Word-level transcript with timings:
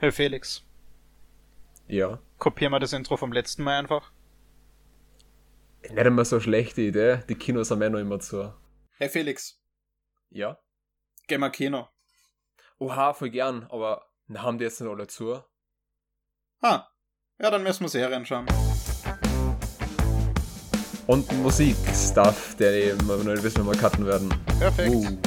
Hey 0.00 0.12
Felix, 0.12 0.62
Ja. 1.86 2.18
kopier 2.38 2.70
mal 2.70 2.78
das 2.78 2.94
Intro 2.94 3.18
vom 3.18 3.32
letzten 3.32 3.62
Mal 3.62 3.78
einfach. 3.78 4.12
Nicht 5.82 5.98
einmal 5.98 6.24
so 6.24 6.40
schlechte 6.40 6.80
Idee. 6.80 7.18
Die 7.28 7.34
Kinos 7.34 7.70
haben 7.70 7.82
ja 7.82 7.90
noch 7.90 7.98
immer 7.98 8.18
zu. 8.18 8.50
Hey 8.96 9.10
Felix, 9.10 9.60
Ja. 10.30 10.58
geh 11.26 11.36
mal 11.36 11.50
Kino. 11.50 11.86
Oha, 12.78 13.12
voll 13.12 13.28
gern, 13.28 13.66
aber 13.68 14.06
na, 14.26 14.40
haben 14.40 14.56
die 14.56 14.64
jetzt 14.64 14.80
nicht 14.80 14.90
alle 14.90 15.06
zu? 15.06 15.42
Ah, 16.62 16.86
ja, 17.38 17.50
dann 17.50 17.62
müssen 17.62 17.82
wir 17.82 17.90
Serien 17.90 18.24
schauen. 18.24 18.46
Und 21.06 21.30
Musik-Stuff, 21.42 22.56
der 22.56 22.72
eben 22.72 23.06
noch 23.06 23.22
nicht 23.22 23.42
wissen, 23.42 23.66
wenn 23.66 23.74
wir 23.74 23.78
cutten 23.78 24.06
werden. 24.06 24.32
Perfekt. 24.58 24.94
Uh. 24.94 25.18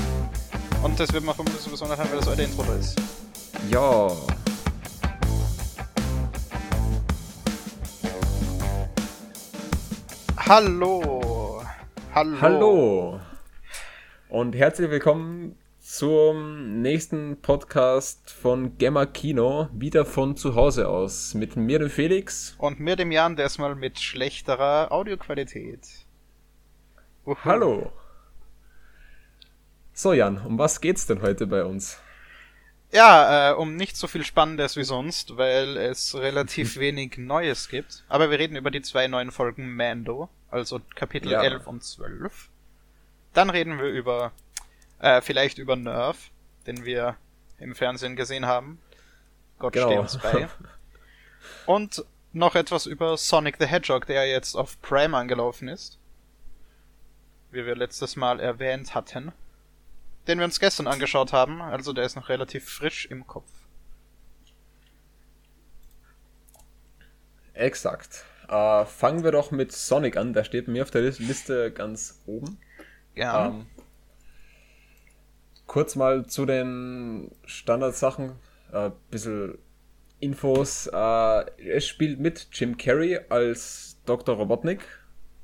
Und 0.83 0.99
das 0.99 1.13
wird 1.13 1.23
man 1.23 1.35
vermutlich 1.35 1.61
sowieso 1.61 1.85
noch 1.85 1.95
haben, 1.97 2.09
weil 2.09 2.17
das 2.19 2.27
alte 2.27 2.41
Intro 2.41 2.63
da 2.63 2.75
ist. 2.75 2.99
Ja. 3.69 4.32
Hallo. 10.45 11.63
Hallo. 12.13 12.41
Hallo. 12.41 13.19
Und 14.27 14.55
herzlich 14.55 14.89
willkommen 14.89 15.55
zum 15.79 16.81
nächsten 16.81 17.41
Podcast 17.41 18.29
von 18.29 18.77
Gemma 18.77 19.05
Kino, 19.05 19.69
wieder 19.71 20.03
von 20.03 20.35
zu 20.35 20.55
Hause 20.55 20.89
aus. 20.89 21.33
Mit 21.33 21.55
mir, 21.55 21.79
dem 21.79 21.89
Felix. 21.89 22.55
Und 22.57 22.81
mir, 22.81 22.97
dem 22.97 23.13
Jan, 23.13 23.37
diesmal 23.37 23.75
mit 23.75 24.01
schlechterer 24.01 24.91
Audioqualität. 24.91 25.87
Uhu. 27.25 27.37
Hallo. 27.45 27.93
So, 29.93 30.11
Jan, 30.11 30.45
um 30.45 30.59
was 30.59 30.81
geht's 30.81 31.07
denn 31.07 31.21
heute 31.21 31.47
bei 31.47 31.63
uns? 31.63 32.01
Ja, 32.93 33.49
äh, 33.49 33.53
um 33.55 33.75
nicht 33.75 33.97
so 33.97 34.07
viel 34.07 34.23
Spannendes 34.23 34.77
wie 34.77 34.83
sonst, 34.83 35.35
weil 35.35 35.77
es 35.77 36.13
relativ 36.13 36.77
wenig 36.77 37.17
Neues 37.17 37.67
gibt. 37.67 38.03
Aber 38.07 38.29
wir 38.29 38.37
reden 38.37 38.55
über 38.55 38.69
die 38.69 38.83
zwei 38.83 39.07
neuen 39.07 39.31
Folgen 39.31 39.75
Mando, 39.75 40.29
also 40.51 40.79
Kapitel 40.95 41.31
Ja. 41.31 41.41
11 41.41 41.65
und 41.65 41.83
12. 41.83 42.49
Dann 43.33 43.49
reden 43.49 43.79
wir 43.79 43.87
über, 43.87 44.31
äh, 44.99 45.21
vielleicht 45.21 45.57
über 45.57 45.75
Nerf, 45.75 46.29
den 46.67 46.85
wir 46.85 47.17
im 47.57 47.73
Fernsehen 47.73 48.15
gesehen 48.15 48.45
haben. 48.45 48.79
Gott 49.57 49.73
Genau. 49.73 49.87
stehe 49.87 50.01
uns 50.01 50.17
bei. 50.19 50.47
Und 51.65 52.05
noch 52.31 52.55
etwas 52.55 52.85
über 52.85 53.17
Sonic 53.17 53.57
the 53.59 53.65
Hedgehog, 53.65 54.05
der 54.05 54.27
jetzt 54.27 54.55
auf 54.55 54.79
Prime 54.81 55.17
angelaufen 55.17 55.67
ist. 55.67 55.97
Wie 57.51 57.65
wir 57.65 57.75
letztes 57.75 58.15
Mal 58.15 58.39
erwähnt 58.39 58.93
hatten 58.93 59.31
den 60.27 60.37
wir 60.39 60.45
uns 60.45 60.59
gestern 60.59 60.87
angeschaut 60.87 61.33
haben. 61.33 61.61
Also 61.61 61.93
der 61.93 62.05
ist 62.05 62.15
noch 62.15 62.29
relativ 62.29 62.69
frisch 62.69 63.05
im 63.05 63.27
Kopf. 63.27 63.49
Exakt. 67.53 68.25
Äh, 68.47 68.85
fangen 68.85 69.23
wir 69.23 69.31
doch 69.31 69.51
mit 69.51 69.71
Sonic 69.71 70.17
an. 70.17 70.33
Der 70.33 70.43
steht 70.43 70.65
bei 70.65 70.71
mir 70.71 70.83
auf 70.83 70.91
der 70.91 71.01
Lis- 71.01 71.19
Liste 71.19 71.71
ganz 71.71 72.21
oben. 72.25 72.57
Ja. 73.15 73.47
Ähm, 73.47 73.67
kurz 75.67 75.95
mal 75.95 76.25
zu 76.25 76.45
den 76.45 77.31
Standardsachen. 77.45 78.33
Ein 78.71 78.87
äh, 78.87 78.91
bisschen 79.11 79.57
Infos. 80.19 80.87
Äh, 80.87 81.61
es 81.61 81.87
spielt 81.87 82.19
mit 82.19 82.47
Jim 82.53 82.77
Carrey 82.77 83.19
als 83.29 83.97
Dr. 84.05 84.35
Robotnik. 84.35 84.81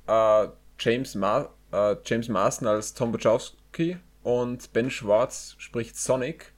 Äh, 0.07 0.47
James, 0.79 1.15
Ma 1.15 1.49
äh, 1.71 1.95
James 2.05 2.27
Marston 2.29 2.67
als 2.67 2.93
Tom 2.93 3.13
Wachowski. 3.13 3.97
Und 4.23 4.73
Ben 4.73 4.91
Schwartz 4.91 5.55
spricht 5.57 5.97
Sonic. 5.97 6.53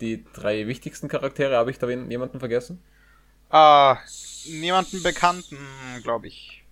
Die 0.00 0.24
drei 0.32 0.66
wichtigsten 0.66 1.08
Charaktere. 1.08 1.56
Habe 1.56 1.70
ich 1.70 1.78
da 1.78 1.88
jemanden 1.88 2.38
vergessen? 2.38 2.82
Ah, 3.50 3.98
niemanden 4.46 5.02
Bekannten, 5.02 5.58
glaube 6.02 6.26
ich. 6.26 6.64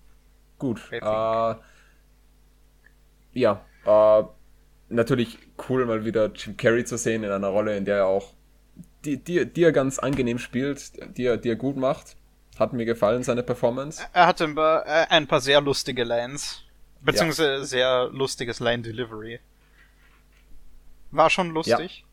Gut. 0.59 0.81
Äh, 0.91 1.55
ja, 3.35 3.65
äh, 3.87 4.23
natürlich 4.89 5.39
cool, 5.69 5.87
mal 5.87 6.05
wieder 6.05 6.31
Jim 6.35 6.57
Carrey 6.57 6.85
zu 6.85 6.97
sehen 6.97 7.25
in 7.25 7.31
einer 7.31 7.49
Rolle, 7.49 7.77
in 7.77 7.85
der 7.85 7.99
er 7.99 8.07
auch, 8.07 8.33
die, 9.05 9.17
die, 9.17 9.47
die 9.47 9.63
er 9.63 9.73
ganz 9.73 9.99
angenehm 9.99 10.39
spielt, 10.39 10.93
die 11.17 11.25
er, 11.25 11.37
die 11.37 11.51
er 11.51 11.57
gut 11.57 11.77
macht. 11.77 12.17
Hat 12.59 12.73
mir 12.73 12.85
gefallen, 12.85 13.23
seine 13.23 13.43
Performance. 13.43 14.05
Er 14.13 14.27
hatte 14.27 14.45
ein 14.45 14.55
paar, 14.55 14.87
äh, 14.87 15.07
ein 15.09 15.27
paar 15.27 15.41
sehr 15.41 15.61
lustige 15.61 16.05
Lines. 16.05 16.63
Beziehungsweise 17.01 17.65
sehr 17.65 18.11
lustiges 18.13 18.61
Line 18.61 18.83
Delivery. 18.83 19.41
War 21.13 21.31
schon 21.31 21.51
lustig. 21.51 22.05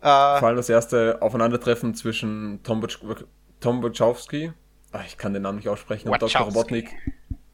Vor 0.00 0.08
Äh, 0.10 0.44
allem 0.44 0.56
das 0.56 0.68
erste 0.68 1.20
Aufeinandertreffen 1.22 1.94
zwischen 1.94 2.60
Tom, 2.62 2.82
Wach 2.82 3.22
Tom 3.60 3.82
Wachowski, 3.82 4.52
ah, 4.92 5.02
ich 5.06 5.18
kann 5.18 5.34
den 5.34 5.42
Namen 5.42 5.58
nicht 5.58 5.68
aussprechen, 5.68 6.08
und 6.08 6.20
Dr. 6.22 6.40
Robotnik, 6.42 6.90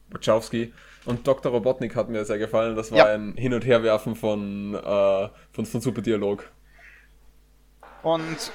Wachowski. 0.09 0.73
Und 1.05 1.27
Dr. 1.27 1.51
Robotnik 1.51 1.95
hat 1.95 2.09
mir 2.09 2.23
sehr 2.25 2.37
gefallen. 2.37 2.75
Das 2.75 2.91
war 2.91 2.97
Ja. 2.99 3.05
ein 3.13 3.33
Hin- 3.35 3.53
und 3.53 3.65
Herwerfen 3.65 4.15
von, 4.15 4.75
äh, 4.75 5.29
von, 5.51 5.65
von 5.65 5.81
super 5.81 6.01
Dialog. 6.01 6.49
und 8.03 8.51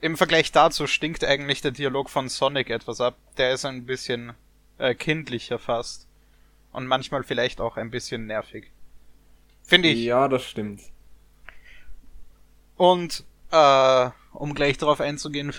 im 0.00 0.16
Vergleich 0.16 0.50
dazu 0.52 0.86
stinkt 0.86 1.24
eigentlich 1.24 1.60
der 1.60 1.72
Dialog 1.72 2.08
von 2.08 2.28
Sonic 2.28 2.70
etwas 2.70 3.00
ab. 3.02 3.16
Der 3.36 3.52
ist 3.52 3.64
ein 3.66 3.84
bisschen 3.84 4.32
äh, 4.78 4.94
kindlicher 4.94 5.58
fast. 5.58 6.08
Und 6.72 6.86
manchmal 6.86 7.22
vielleicht 7.22 7.60
auch 7.60 7.76
ein 7.76 7.90
bisschen 7.90 8.26
nervig. 8.26 8.70
Finde 9.62 9.88
ich. 9.88 9.98
Ja, 10.04 10.26
das 10.28 10.44
stimmt. 10.44 10.80
Und 12.80 13.24
äh, 13.52 14.10
um 14.32 14.54
gleich 14.54 14.78
darauf 14.78 15.02
einzugehen, 15.02 15.52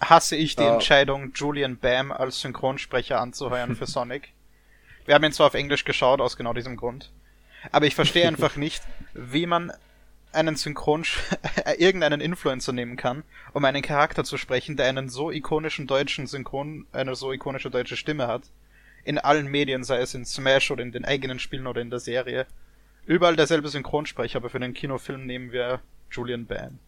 hasse 0.00 0.36
ich 0.36 0.54
die 0.54 0.62
Ah. 0.62 0.74
Entscheidung, 0.74 1.32
Julian 1.34 1.76
Bam 1.76 2.12
als 2.12 2.38
Synchronsprecher 2.40 3.20
anzuheuern 3.20 3.74
für 3.74 3.86
Sonic. 3.88 4.28
Wir 5.06 5.16
haben 5.16 5.24
ihn 5.24 5.32
zwar 5.32 5.48
auf 5.48 5.54
Englisch 5.54 5.84
geschaut, 5.84 6.20
aus 6.20 6.36
genau 6.36 6.52
diesem 6.52 6.76
Grund, 6.76 7.10
aber 7.72 7.86
ich 7.86 7.96
verstehe 7.96 8.28
einfach 8.28 8.54
nicht, 8.66 8.84
wie 9.12 9.44
man 9.46 9.72
einen 10.30 10.54
Synchron 10.54 11.02
irgendeinen 11.78 12.20
Influencer 12.20 12.72
nehmen 12.72 12.96
kann, 12.96 13.24
um 13.52 13.64
einen 13.64 13.82
Charakter 13.82 14.22
zu 14.22 14.38
sprechen, 14.38 14.76
der 14.76 14.86
einen 14.86 15.08
so 15.08 15.32
ikonischen 15.32 15.88
deutschen 15.88 16.28
Synchron, 16.28 16.86
eine 16.92 17.16
so 17.16 17.32
ikonische 17.32 17.70
deutsche 17.72 17.96
Stimme 17.96 18.28
hat. 18.28 18.42
In 19.02 19.18
allen 19.18 19.48
Medien, 19.48 19.82
sei 19.82 19.98
es 19.98 20.14
in 20.14 20.24
Smash 20.24 20.70
oder 20.70 20.84
in 20.84 20.92
den 20.92 21.04
eigenen 21.04 21.40
Spielen 21.40 21.66
oder 21.66 21.80
in 21.80 21.90
der 21.90 21.98
Serie. 21.98 22.46
Überall 23.04 23.34
derselbe 23.34 23.68
Synchronsprecher, 23.68 24.36
aber 24.36 24.48
für 24.48 24.60
den 24.60 24.74
Kinofilm 24.74 25.26
nehmen 25.26 25.50
wir 25.50 25.80
Julian 26.10 26.46
Bam. 26.46 26.78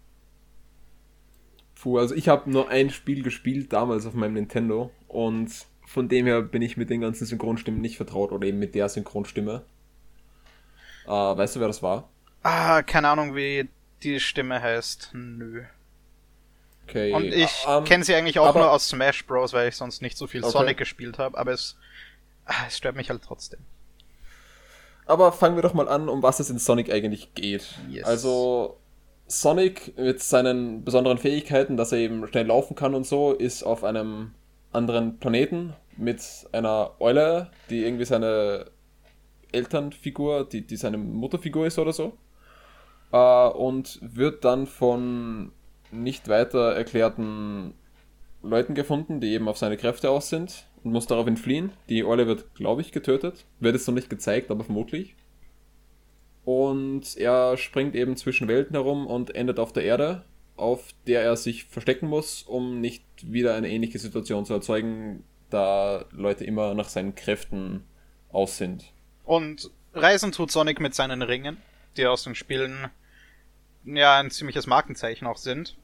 Puh, 1.81 1.99
also 1.99 2.15
ich 2.15 2.29
habe 2.29 2.51
nur 2.51 2.69
ein 2.71 2.91
Spiel 2.91 3.23
gespielt 3.23 3.73
damals 3.73 4.05
auf 4.07 4.15
meinem 4.15 4.35
Nintendo 4.35 4.91
und 5.07 5.51
von 5.87 6.09
dem 6.09 6.27
her 6.27 6.43
bin 6.43 6.61
ich 6.61 6.77
mit 6.77 6.91
den 6.91 7.01
ganzen 7.01 7.25
Synchronstimmen 7.25 7.81
nicht 7.81 7.97
vertraut 7.97 8.33
oder 8.33 8.47
eben 8.47 8.59
mit 8.59 8.75
der 8.75 8.89
Synchronstimme. 8.89 9.65
Äh, 11.07 11.11
weißt 11.11 11.57
du, 11.57 11.61
wer 11.61 11.69
das 11.69 11.83
war? 11.83 12.09
Ah, 12.43 12.83
keine 12.83 13.09
Ahnung, 13.09 13.35
wie 13.35 13.69
die 14.03 14.21
Stimme 14.21 14.61
heißt. 14.61 15.11
Nö. 15.15 15.63
Okay. 16.87 17.13
Und 17.13 17.25
ich 17.25 17.65
ähm, 17.69 17.85
kenne 17.85 18.05
sie 18.05 18.15
eigentlich 18.15 18.39
auch 18.39 18.47
aber- 18.47 18.61
nur 18.61 18.71
aus 18.71 18.89
Smash 18.89 19.27
Bros, 19.27 19.53
weil 19.53 19.69
ich 19.69 19.77
sonst 19.77 20.03
nicht 20.03 20.17
so 20.17 20.27
viel 20.27 20.43
Okay. 20.43 20.53
Sonic 20.53 20.79
gespielt 20.79 21.19
habe, 21.19 21.39
aber 21.39 21.53
es, 21.53 21.77
ah, 22.47 22.65
es 22.67 22.77
stört 22.77 22.97
mich 22.97 23.11
halt 23.11 23.23
trotzdem. 23.23 23.61
Aber 25.07 25.33
fangen 25.33 25.57
wir 25.57 25.63
doch 25.63 25.75
mal 25.75 25.89
an, 25.89 26.09
um 26.09 26.23
was 26.23 26.41
es 26.41 26.51
in 26.51 26.59
Sonic 26.59 26.91
eigentlich 26.93 27.35
geht. 27.35 27.79
Yes. 27.89 28.05
Also 28.05 28.79
Sonic 29.29 29.97
mit 29.99 30.23
seinen 30.23 30.85
besonderen 30.85 31.19
Fähigkeiten, 31.19 31.77
dass 31.77 31.93
er 31.93 31.99
eben 31.99 32.27
schnell 32.27 32.47
laufen 32.47 32.75
kann 32.75 32.95
und 32.95 33.07
so, 33.07 33.33
ist 33.33 33.63
auf 33.63 33.85
einem 33.85 34.33
anderen 34.73 35.19
Planeten 35.19 35.75
mit 35.97 36.23
einer 36.53 36.93
Eule, 36.99 37.51
die 37.69 37.85
irgendwie 37.85 38.07
seine 38.07 38.71
Elternfigur, 39.53 40.49
die, 40.49 40.67
die 40.67 40.77
seine 40.77 40.99
Mutterfigur 40.99 41.67
ist 41.67 41.79
oder 41.79 41.93
so. 41.93 42.15
Äh, 43.13 43.49
und 43.49 43.99
wird 44.03 44.45
dann 44.45 44.67
von 44.67 45.53
nicht 45.91 46.29
weiter 46.29 46.75
erklärten 46.75 47.75
Leuten 48.43 48.75
gefunden, 48.75 49.21
die 49.21 49.33
eben 49.33 49.49
auf 49.49 49.59
seine 49.59 49.77
Kräfte 49.77 50.11
aus 50.11 50.29
sind 50.29 50.67
und 50.85 50.93
muss 50.93 51.07
daraufhin 51.07 51.37
fliehen. 51.37 51.73
Die 51.89 52.05
Eule 52.05 52.27
wird, 52.27 52.55
glaube 52.55 52.81
ich, 52.81 52.93
getötet. 52.93 53.45
Wird 53.61 53.77
es 53.77 53.87
noch 53.87 53.95
nicht 53.95 54.11
gezeigt, 54.11 54.51
aber 54.51 54.65
vermutlich. 54.65 55.17
Und 56.49 57.19
er 57.19 57.59
springt 57.59 57.95
eben 57.95 58.17
zwischen 58.17 58.49
Welten 58.49 58.75
herum 58.75 59.07
und 59.07 59.35
endet 59.35 59.59
auf 59.59 59.71
der 59.75 59.85
Erde, 59.85 60.25
auf 60.57 60.95
der 61.07 61.21
er 61.21 61.37
sich 61.37 61.67
verstecken 61.67 62.09
muss, 62.09 62.43
um 62.43 62.81
nicht 62.81 63.05
wieder 63.21 63.55
eine 63.55 63.69
ähnliche 63.69 63.99
Situation 63.99 64.47
zu 64.47 64.55
erzeugen, 64.55 65.25
da 65.51 66.07
Leute 66.11 66.45
immer 66.45 66.73
nach 66.73 66.89
seinen 66.89 67.15
Kräften 67.15 67.85
aus 68.31 68.57
sind. 68.57 68.91
Und 69.27 69.71
Reisen 69.93 70.33
tut 70.33 70.51
Sonic 70.51 70.81
mit 70.81 70.95
seinen 70.95 71.21
Ringen, 71.21 71.59
die 71.99 72.07
aus 72.07 72.25
den 72.25 72.35
Spielen 72.35 72.89
ja 73.85 74.19
ein 74.19 74.31
ziemliches 74.31 74.67
Markenzeichen 74.67 75.27
auch 75.27 75.37
sind, 75.37 75.77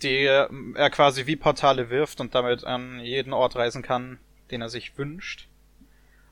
die 0.00 0.26
äh, 0.26 0.46
er 0.76 0.90
quasi 0.90 1.26
wie 1.26 1.34
Portale 1.34 1.90
wirft 1.90 2.20
und 2.20 2.36
damit 2.36 2.62
an 2.62 3.00
jeden 3.00 3.32
Ort 3.32 3.56
reisen 3.56 3.82
kann, 3.82 4.20
den 4.52 4.62
er 4.62 4.68
sich 4.68 4.96
wünscht. 4.96 5.48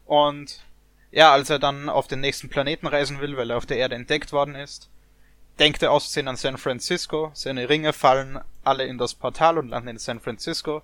Und 0.07 0.61
ja, 1.13 1.33
als 1.33 1.51
er 1.51 1.59
dann 1.59 1.89
auf 1.89 2.07
den 2.07 2.21
nächsten 2.21 2.49
Planeten 2.49 2.87
reisen 2.87 3.21
will, 3.21 3.37
weil 3.37 3.51
er 3.51 3.57
auf 3.57 3.67
der 3.67 3.79
Erde 3.79 3.97
entdeckt 3.97 4.33
worden 4.33 4.55
ist, 4.55 4.89
denkt 5.59 5.83
er 5.83 5.93
aussehen 5.93 6.29
an 6.29 6.37
San 6.37 6.57
Francisco, 6.57 7.31
seine 7.35 7.69
Ringe 7.69 7.93
fallen 7.93 8.41
alle 8.65 8.85
in 8.85 8.99
das 8.99 9.15
Portal 9.15 9.59
und 9.59 9.69
landen 9.69 9.89
in 9.89 9.99
San 9.99 10.21
Francisco. 10.21 10.83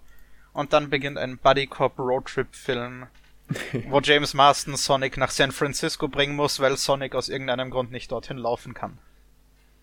Und 0.52 0.73
dann 0.73 0.90
beginnt 0.90 1.19
ein 1.19 1.38
Buddy 1.38 1.67
Cop 1.67 1.99
Roadtrip 1.99 2.55
Film, 2.55 3.06
wo 3.88 4.00
James 4.00 4.34
Marston 4.34 4.76
Sonic 4.76 5.17
nach 5.17 5.31
San 5.31 5.52
Francisco 5.52 6.08
bringen 6.08 6.34
muss, 6.34 6.61
weil 6.61 6.76
Sonic 6.76 7.14
aus 7.14 7.28
irgendeinem 7.28 7.70
Grund 7.70 7.93
nicht 7.93 8.11
dorthin 8.11 8.38
laufen 8.38 8.75
kann. 8.75 8.99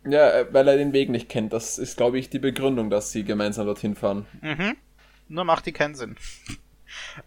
Ja, 0.06 0.32
äh, 0.32 0.48
weil 0.52 0.68
er 0.68 0.78
den 0.78 0.92
Weg 0.94 1.10
nicht 1.10 1.30
kennt. 1.30 1.54
Das 1.54 1.78
ist, 1.78 1.96
glaube 1.96 2.20
ich, 2.20 2.30
die 2.30 2.40
Begründung, 2.40 2.90
dass 2.90 3.12
sie 3.12 3.24
gemeinsam 3.24 3.68
dorthin 3.68 3.96
fahren. 3.96 4.26
Mhm. 4.42 4.76
Nur 5.30 5.46
macht 5.46 5.66
die 5.66 5.74
keinen 5.74 5.96
Sinn. 5.96 6.16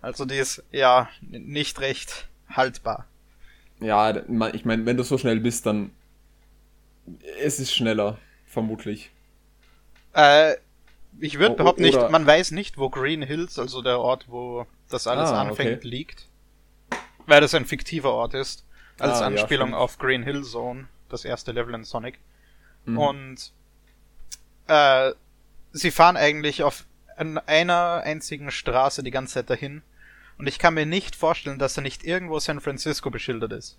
Also 0.01 0.27
die 0.27 0.37
ist 0.37 0.63
ja 0.71 1.09
nicht 1.21 1.81
recht 1.81 2.29
haltbar. 2.49 3.07
Ja, 3.81 4.17
ich 4.53 4.65
meine, 4.65 4.87
wenn 4.87 4.97
du 4.97 5.03
so 5.03 5.19
schnell 5.19 5.41
bist, 5.41 5.67
dann 5.67 5.91
es 7.41 7.61
ist 7.61 7.75
schneller, 7.75 8.19
vermutlich. 8.47 9.11
Äh, 10.15 10.55
ich 11.21 11.39
würde 11.39 11.57
behaupten 11.57 11.83
nicht, 11.83 12.11
man 12.11 12.27
weiß 12.27 12.51
nicht, 12.51 12.79
wo 12.79 12.91
Green 12.91 13.23
Hills, 13.23 13.59
also 13.59 13.83
der 13.83 14.01
Ort, 14.01 14.27
wo 14.29 14.67
das 14.89 15.07
alles 15.07 15.31
ah, 15.31 15.43
anfängt, 15.43 15.79
okay. 15.79 15.89
liegt. 15.89 16.27
Weil 17.27 17.41
das 17.41 17.55
ein 17.55 17.65
fiktiver 17.65 18.13
Ort 18.13 18.35
ist. 18.35 18.65
Als 18.99 19.21
ah, 19.21 19.27
Anspielung 19.27 19.71
ja, 19.71 19.77
auf 19.77 19.99
Green 19.99 20.23
Hill 20.23 20.43
Zone, 20.43 20.89
das 21.09 21.25
erste 21.25 21.53
Level 21.53 21.75
in 21.75 21.85
Sonic. 21.85 22.19
Mhm. 22.85 22.99
Und 22.99 23.53
äh, 24.69 25.13
sie 25.73 25.91
fahren 25.91 26.17
eigentlich 26.17 26.63
auf 26.63 26.85
einer 27.17 28.03
einzigen 28.05 28.51
Straße 28.51 29.03
die 29.03 29.11
ganze 29.11 29.35
Zeit 29.35 29.51
dahin. 29.51 29.83
Und 30.39 30.47
ich 30.47 30.59
kann 30.59 30.75
mir 30.75 30.87
nicht 30.87 31.17
vorstellen, 31.17 31.59
dass 31.59 31.77
er 31.77 31.83
nicht 31.83 32.05
irgendwo 32.05 32.39
San 32.39 32.61
Francisco 32.61 33.11
beschildert 33.11 33.53
ist. 33.53 33.79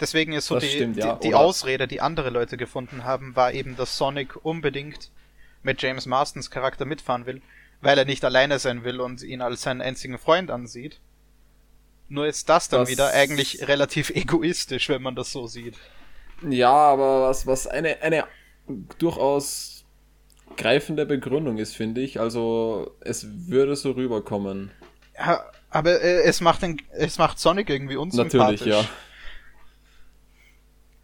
Deswegen 0.00 0.32
ist 0.32 0.46
so 0.46 0.54
das 0.54 0.64
die, 0.64 0.70
stimmt, 0.70 0.96
ja. 0.96 1.16
die, 1.16 1.28
die 1.28 1.34
Ausrede, 1.34 1.86
die 1.86 2.00
andere 2.00 2.30
Leute 2.30 2.56
gefunden 2.56 3.04
haben, 3.04 3.36
war 3.36 3.52
eben, 3.52 3.76
dass 3.76 3.98
Sonic 3.98 4.44
unbedingt 4.44 5.10
mit 5.62 5.82
James 5.82 6.06
Marstons 6.06 6.50
Charakter 6.50 6.86
mitfahren 6.86 7.26
will, 7.26 7.42
weil 7.82 7.98
er 7.98 8.06
nicht 8.06 8.24
alleine 8.24 8.58
sein 8.58 8.82
will 8.82 9.00
und 9.00 9.22
ihn 9.22 9.42
als 9.42 9.62
seinen 9.62 9.82
einzigen 9.82 10.18
Freund 10.18 10.50
ansieht. 10.50 11.00
Nur 12.08 12.26
ist 12.26 12.48
das 12.48 12.68
dann 12.68 12.80
das 12.80 12.88
wieder 12.88 13.12
eigentlich 13.12 13.68
relativ 13.68 14.10
egoistisch, 14.10 14.88
wenn 14.88 15.02
man 15.02 15.14
das 15.14 15.32
so 15.32 15.46
sieht. 15.46 15.76
Ja, 16.48 16.72
aber 16.72 17.28
was, 17.28 17.46
was 17.46 17.66
eine, 17.66 18.00
eine 18.00 18.24
durchaus 18.98 19.84
greifende 20.56 21.04
Begründung 21.04 21.58
ist, 21.58 21.76
finde 21.76 22.00
ich. 22.00 22.18
Also, 22.18 22.96
es 23.00 23.26
würde 23.48 23.76
so 23.76 23.92
rüberkommen. 23.92 24.70
Aber 25.70 26.02
äh, 26.02 26.22
es 26.22 26.40
macht 26.40 26.62
den, 26.62 26.82
es 26.92 27.18
macht 27.18 27.38
Sonic 27.38 27.70
irgendwie 27.70 27.96
unsympathisch. 27.96 28.60
Natürlich, 28.60 28.82
ja. 28.82 28.88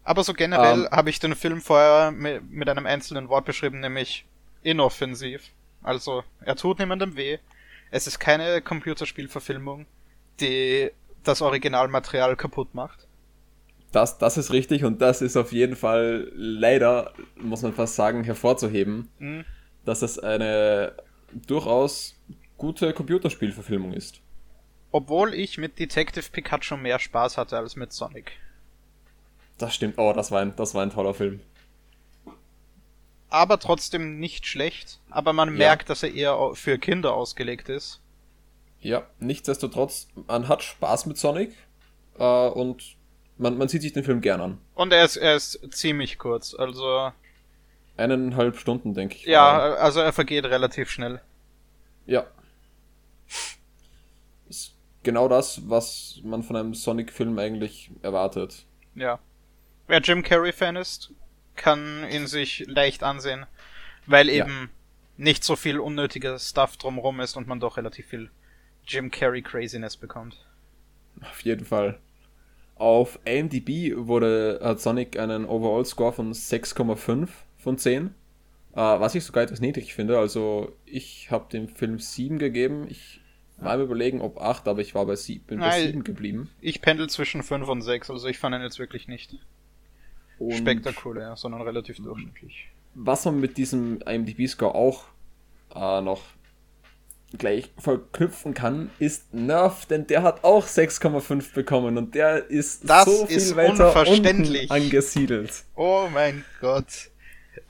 Aber 0.03 0.23
so 0.23 0.33
generell 0.33 0.81
um, 0.81 0.85
ähm. 0.85 0.91
habe 0.91 1.09
ich 1.09 1.19
den 1.19 1.35
Film 1.35 1.61
vorher 1.61 2.11
mit, 2.11 2.49
mit 2.49 2.69
einem 2.69 2.85
einzelnen 2.85 3.29
Wort 3.29 3.45
beschrieben, 3.45 3.79
nämlich 3.79 4.25
inoffensiv. 4.63 5.51
Also, 5.83 6.23
er 6.41 6.55
tut 6.55 6.79
niemandem 6.79 7.15
weh. 7.15 7.37
Es 7.91 8.07
ist 8.07 8.19
keine 8.19 8.61
Computerspielverfilmung, 8.61 9.85
die 10.39 10.91
das 11.23 11.41
Originalmaterial 11.41 12.35
kaputt 12.35 12.73
macht. 12.73 13.07
Das, 13.91 14.17
das 14.17 14.37
ist 14.37 14.51
richtig 14.51 14.83
und 14.83 15.01
das 15.01 15.21
ist 15.21 15.37
auf 15.37 15.53
jeden 15.53 15.75
Fall 15.75 16.31
leider, 16.35 17.13
muss 17.35 17.61
man 17.61 17.73
fast 17.73 17.95
sagen, 17.95 18.23
hervorzuheben, 18.23 19.09
mhm. 19.19 19.45
dass 19.85 20.01
es 20.01 20.19
eine 20.19 20.93
durchaus 21.33 22.15
gute 22.57 22.93
Computerspielverfilmung 22.93 23.93
ist. 23.93 24.21
Obwohl 24.91 25.33
ich 25.33 25.57
mit 25.57 25.79
Detective 25.79 26.29
Pikachu 26.31 26.77
mehr 26.77 26.99
Spaß 26.99 27.37
hatte 27.37 27.57
als 27.57 27.75
mit 27.75 27.91
Sonic. 27.93 28.31
Das 29.57 29.75
stimmt. 29.75 29.97
Oh, 29.97 30.13
das 30.13 30.31
war 30.31 30.41
ein, 30.41 30.55
das 30.55 30.73
war 30.73 30.83
ein 30.83 30.91
toller 30.91 31.13
Film. 31.13 31.41
Aber 33.29 33.59
trotzdem 33.59 34.19
nicht 34.19 34.45
schlecht. 34.45 34.99
Aber 35.09 35.33
man 35.33 35.49
ja. 35.49 35.55
merkt, 35.55 35.89
dass 35.89 36.03
er 36.03 36.13
eher 36.13 36.51
für 36.53 36.77
Kinder 36.77 37.13
ausgelegt 37.13 37.69
ist. 37.69 37.99
Ja, 38.79 39.03
nichtsdestotrotz, 39.19 40.07
man 40.27 40.47
hat 40.47 40.63
Spaß 40.63 41.07
mit 41.07 41.17
Sonic. 41.17 41.53
Äh, 42.17 42.23
und 42.23 42.95
man, 43.37 43.57
man 43.57 43.67
sieht 43.67 43.81
sich 43.81 43.93
den 43.93 44.03
Film 44.03 44.21
gern 44.21 44.41
an. 44.41 44.57
Und 44.75 44.93
er 44.93 45.03
ist, 45.03 45.17
er 45.17 45.35
ist 45.35 45.59
ziemlich 45.71 46.17
kurz, 46.17 46.53
also. 46.53 47.11
Eineinhalb 47.97 48.57
Stunden, 48.57 48.93
denke 48.93 49.15
ich. 49.15 49.25
Ja, 49.25 49.57
also 49.75 49.99
er 49.99 50.13
vergeht 50.13 50.45
relativ 50.45 50.89
schnell. 50.89 51.19
Ja. 52.05 52.27
Ist 54.49 54.75
genau 55.03 55.27
das, 55.27 55.69
was 55.69 56.19
man 56.23 56.43
von 56.43 56.55
einem 56.55 56.73
Sonic-Film 56.73 57.37
eigentlich 57.39 57.91
erwartet. 58.01 58.65
Ja. 58.95 59.19
Wer 59.87 60.01
Jim 60.01 60.23
Carrey-Fan 60.23 60.75
ist, 60.75 61.11
kann 61.55 62.09
ihn 62.09 62.27
sich 62.27 62.65
leicht 62.67 63.03
ansehen, 63.03 63.45
weil 64.05 64.29
eben 64.29 64.49
ja. 64.49 64.67
nicht 65.17 65.43
so 65.43 65.55
viel 65.55 65.79
unnötiger 65.79 66.37
Stuff 66.39 66.77
drumherum 66.77 67.19
ist 67.19 67.37
und 67.37 67.47
man 67.47 67.59
doch 67.59 67.77
relativ 67.77 68.07
viel 68.07 68.29
Jim 68.85 69.11
Carrey 69.11 69.41
Craziness 69.41 69.97
bekommt. 69.97 70.45
Auf 71.21 71.41
jeden 71.41 71.65
Fall. 71.65 71.99
Auf 72.75 73.19
IMDb 73.25 73.95
wurde, 73.95 74.59
hat 74.61 74.79
Sonic 74.79 75.17
einen 75.17 75.45
Overall-Score 75.45 76.13
von 76.13 76.31
6,5 76.33 77.27
von 77.57 77.77
10. 77.77 78.13
Äh, 78.77 78.99
was 78.99 79.15
ich 79.15 79.23
sogar 79.23 79.43
etwas 79.43 79.59
niedrig 79.59 79.95
finde. 79.95 80.19
Also 80.19 80.71
ich 80.85 81.31
habe 81.31 81.49
dem 81.51 81.67
Film 81.67 81.97
7 81.97 82.37
gegeben. 82.37 82.85
Ich 82.87 83.21
war 83.57 83.73
am 83.73 83.81
überlegen, 83.81 84.21
ob 84.21 84.39
8, 84.39 84.67
aber 84.67 84.81
ich 84.81 84.93
war 84.93 85.07
bei 85.07 85.15
7, 85.15 85.43
bin 85.47 85.57
Nein, 85.57 85.71
bei 85.71 85.81
7 85.87 86.03
geblieben. 86.03 86.51
Ich 86.61 86.79
pendel 86.79 87.09
zwischen 87.09 87.41
5 87.41 87.67
und 87.67 87.81
6, 87.81 88.11
also 88.11 88.27
ich 88.27 88.37
fand 88.37 88.53
ihn 88.53 88.61
jetzt 88.61 88.77
wirklich 88.77 89.07
nicht 89.07 89.35
und 90.37 90.53
spektakulär, 90.53 91.35
sondern 91.37 91.63
relativ 91.63 91.97
durchschnittlich. 91.97 92.69
Was 92.93 93.25
man 93.25 93.39
mit 93.39 93.57
diesem 93.57 93.99
IMDb-Score 94.01 94.75
auch 94.75 95.05
äh, 95.73 96.01
noch 96.01 96.21
gleich 97.35 97.71
verknüpfen 97.79 98.53
kann, 98.53 98.91
ist 98.99 99.33
Nerf, 99.33 99.87
denn 99.87 100.05
der 100.05 100.21
hat 100.21 100.43
auch 100.43 100.67
6,5 100.67 101.55
bekommen 101.55 101.97
und 101.97 102.13
der 102.13 102.47
ist 102.51 102.87
das 102.87 103.05
so 103.05 103.25
viel 103.25 103.37
ist 103.37 103.55
weiter 103.55 103.87
unverständlich. 103.87 104.69
angesiedelt. 104.69 105.63
Oh 105.75 106.07
mein 106.13 106.45
Gott. 106.61 107.09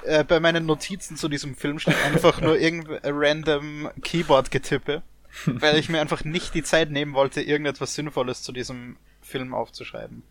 Äh, 0.04 0.24
bei 0.24 0.40
meinen 0.40 0.66
Notizen 0.66 1.18
zu 1.18 1.28
diesem 1.30 1.56
Film 1.56 1.80
steht 1.80 1.98
einfach 2.06 2.42
nur 2.42 2.58
irgendein 2.60 3.00
random 3.04 3.90
Keyboard-Getippe, 4.02 5.02
weil 5.46 5.78
ich 5.78 5.90
mir 5.90 6.02
einfach 6.02 6.24
nicht 6.24 6.54
die 6.54 6.64
Zeit 6.64 6.92
nehmen 6.92 7.14
wollte, 7.14 7.42
irgendetwas 7.42 7.96
Sinnvolles 7.96 8.42
zu 8.42 8.52
diesem 8.52 8.98
Film 9.22 9.54
aufzuschreiben. 9.54 10.24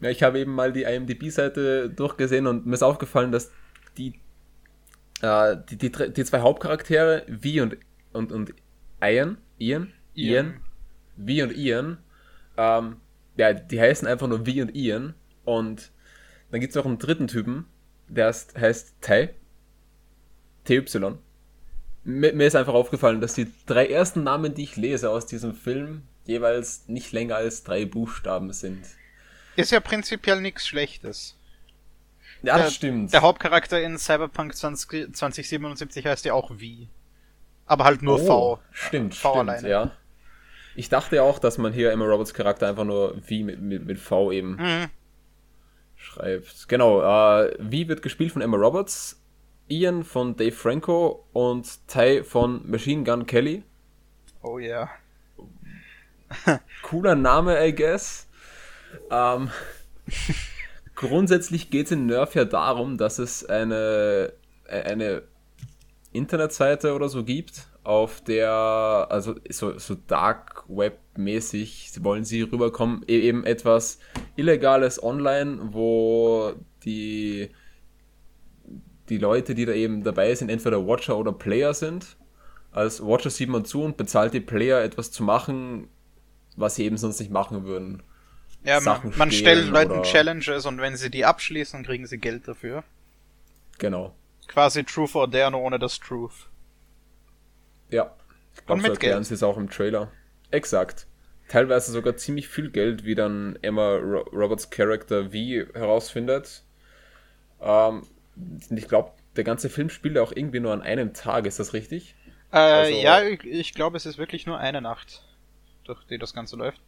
Ja, 0.00 0.10
ich 0.10 0.22
habe 0.22 0.38
eben 0.38 0.54
mal 0.54 0.72
die 0.72 0.84
IMDb-Seite 0.84 1.90
durchgesehen 1.90 2.46
und 2.46 2.66
mir 2.66 2.74
ist 2.74 2.82
aufgefallen, 2.82 3.32
dass 3.32 3.50
die, 3.98 4.14
äh, 5.20 5.56
die, 5.68 5.76
die, 5.76 5.90
die 5.90 6.24
zwei 6.24 6.40
Hauptcharaktere, 6.40 7.24
Vi 7.28 7.60
und 7.60 7.76
und, 8.12 8.32
und 8.32 8.54
Ian, 9.02 9.38
Ian, 9.58 9.92
Ian, 10.14 10.60
Ian 11.16 11.48
und 11.48 11.56
Ian, 11.56 11.98
ähm, 12.56 12.96
ja, 13.36 13.52
die 13.52 13.80
heißen 13.80 14.06
einfach 14.08 14.26
nur 14.26 14.46
Vi 14.46 14.62
und 14.62 14.74
Ian. 14.74 15.14
Und 15.44 15.90
dann 16.50 16.60
gibt 16.60 16.72
es 16.72 16.76
noch 16.76 16.86
einen 16.86 16.98
dritten 16.98 17.28
Typen, 17.28 17.66
der 18.14 18.26
heißt, 18.26 18.58
heißt 18.58 18.94
Tai, 19.00 19.34
TY. 20.64 20.84
Mir, 22.04 22.32
mir 22.32 22.46
ist 22.46 22.56
einfach 22.56 22.74
aufgefallen, 22.74 23.20
dass 23.20 23.34
die 23.34 23.52
drei 23.66 23.86
ersten 23.86 24.22
Namen, 24.22 24.54
die 24.54 24.64
ich 24.64 24.76
lese 24.76 25.10
aus 25.10 25.26
diesem 25.26 25.54
Film, 25.54 26.02
jeweils 26.24 26.88
nicht 26.88 27.12
länger 27.12 27.36
als 27.36 27.62
drei 27.62 27.84
Buchstaben 27.84 28.52
sind. 28.52 28.84
Ist 29.56 29.72
ja 29.72 29.80
prinzipiell 29.80 30.40
nichts 30.40 30.66
Schlechtes. 30.66 31.36
Ja, 32.42 32.56
das 32.56 32.74
stimmt. 32.74 33.12
Der 33.12 33.20
Hauptcharakter 33.20 33.80
in 33.82 33.98
Cyberpunk 33.98 34.54
20, 34.56 35.14
2077 35.14 36.06
heißt 36.06 36.24
ja 36.24 36.32
auch 36.32 36.52
wie 36.56 36.88
aber 37.70 37.84
halt 37.84 38.02
nur 38.02 38.20
oh, 38.20 38.26
V. 38.26 38.58
Stimmt, 38.72 39.14
v 39.14 39.30
stimmt, 39.30 39.48
alleine. 39.48 39.68
ja. 39.68 39.90
Ich 40.74 40.88
dachte 40.88 41.22
auch, 41.22 41.38
dass 41.38 41.56
man 41.56 41.72
hier 41.72 41.92
Emma 41.92 42.04
Roberts 42.04 42.34
Charakter 42.34 42.68
einfach 42.68 42.84
nur 42.84 43.14
wie 43.28 43.44
mit, 43.44 43.60
mit, 43.60 43.86
mit 43.86 44.00
V 44.00 44.32
eben 44.32 44.56
mhm. 44.56 44.86
Schreibt. 46.00 46.68
Genau, 46.68 47.02
äh, 47.02 47.54
wie 47.58 47.88
wird 47.88 48.02
gespielt 48.02 48.32
von 48.32 48.42
Emma 48.42 48.56
Roberts, 48.56 49.20
Ian 49.68 50.04
von 50.04 50.36
Dave 50.36 50.52
Franco 50.52 51.26
und 51.32 51.86
Ty 51.86 52.24
von 52.24 52.68
Machine 52.68 53.04
Gun 53.04 53.26
Kelly. 53.26 53.62
Oh 54.42 54.58
yeah. 54.58 54.90
Cooler 56.82 57.14
Name, 57.14 57.66
I 57.66 57.74
guess. 57.74 58.26
Ähm, 59.10 59.50
grundsätzlich 60.94 61.70
geht 61.70 61.86
es 61.86 61.92
in 61.92 62.06
Nerf 62.06 62.34
ja 62.34 62.44
darum, 62.44 62.96
dass 62.98 63.18
es 63.18 63.44
eine, 63.44 64.32
eine 64.68 65.22
Internetseite 66.12 66.94
oder 66.94 67.08
so 67.08 67.24
gibt, 67.24 67.68
auf 67.84 68.20
der, 68.22 68.50
also 69.10 69.36
so, 69.48 69.78
so 69.78 69.94
Dark 69.94 70.64
Web 70.68 70.98
mäßig 71.16 71.92
wollen 72.00 72.24
sie 72.24 72.42
rüberkommen, 72.42 73.04
e-, 73.08 73.20
eben 73.20 73.44
etwas 73.44 73.98
Illegales 74.36 75.02
online, 75.02 75.58
wo 75.72 76.54
die, 76.84 77.50
die 79.08 79.18
Leute, 79.18 79.54
die 79.54 79.64
da 79.66 79.72
eben 79.72 80.02
dabei 80.02 80.34
sind, 80.34 80.50
entweder 80.50 80.86
Watcher 80.86 81.16
oder 81.16 81.32
Player 81.32 81.74
sind. 81.74 82.16
Als 82.72 83.04
Watcher 83.04 83.30
sieht 83.30 83.48
man 83.48 83.64
zu 83.64 83.82
und 83.82 83.96
bezahlt 83.96 84.34
die 84.34 84.40
Player 84.40 84.82
etwas 84.82 85.10
zu 85.10 85.22
machen, 85.22 85.88
was 86.56 86.76
sie 86.76 86.84
eben 86.84 86.96
sonst 86.96 87.20
nicht 87.20 87.32
machen 87.32 87.64
würden. 87.64 88.02
Ja, 88.64 88.80
Sachen 88.80 89.10
man, 89.10 89.18
man 89.18 89.32
stellt 89.32 89.68
Leuten 89.68 90.02
Challenges 90.02 90.66
und 90.66 90.78
wenn 90.78 90.96
sie 90.96 91.10
die 91.10 91.24
abschließen, 91.24 91.82
kriegen 91.82 92.06
sie 92.06 92.18
Geld 92.18 92.46
dafür. 92.46 92.84
Genau. 93.78 94.14
Quasi 94.50 94.82
Truth 94.84 95.14
or 95.14 95.28
Dare, 95.28 95.52
nur 95.52 95.60
ohne 95.60 95.78
das 95.78 96.00
Truth. 96.00 96.48
Ja. 97.88 98.14
Ich 98.54 98.66
glaube, 98.66 98.72
Und 98.80 98.80
so 98.86 98.92
erklären 98.92 99.14
Geld. 99.18 99.26
sie 99.26 99.34
es 99.34 99.42
auch 99.44 99.56
im 99.56 99.70
Trailer. 99.70 100.10
Exakt. 100.50 101.06
Teilweise 101.48 101.92
sogar 101.92 102.16
ziemlich 102.16 102.48
viel 102.48 102.70
Geld, 102.70 103.04
wie 103.04 103.14
dann 103.14 103.56
Emma 103.62 103.94
Ro 103.96 104.20
Roberts 104.32 104.70
Charakter 104.70 105.26
V 105.30 105.32
herausfindet. 105.74 106.64
Ähm, 107.60 108.02
ich 108.70 108.88
glaube, 108.88 109.12
der 109.36 109.44
ganze 109.44 109.68
Film 109.68 109.88
spielt 109.88 110.16
ja 110.16 110.22
auch 110.22 110.32
irgendwie 110.34 110.58
nur 110.60 110.72
an 110.72 110.82
einem 110.82 111.12
Tag, 111.14 111.46
ist 111.46 111.60
das 111.60 111.72
richtig? 111.72 112.16
Äh, 112.52 112.56
Also- 112.58 112.98
ja, 112.98 113.22
ich, 113.22 113.44
ich 113.44 113.74
glaube, 113.74 113.96
es 113.96 114.06
ist 114.06 114.18
wirklich 114.18 114.46
nur 114.46 114.58
eine 114.58 114.80
Nacht, 114.80 115.22
durch 115.84 116.02
die 116.06 116.18
das 116.18 116.34
Ganze 116.34 116.56
läuft. 116.56 116.80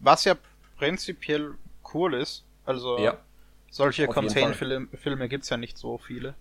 Was 0.00 0.24
ja 0.24 0.34
prinzipiell 0.76 1.54
cool 1.94 2.12
ist. 2.14 2.44
Also, 2.66 2.98
Ja. 2.98 3.18
solche 3.70 4.06
Contain-Filme 4.06 4.88
Filme 4.94 5.28
gibt's 5.30 5.48
ja 5.48 5.56
nicht 5.56 5.78
so 5.78 5.96
viele. 5.96 6.34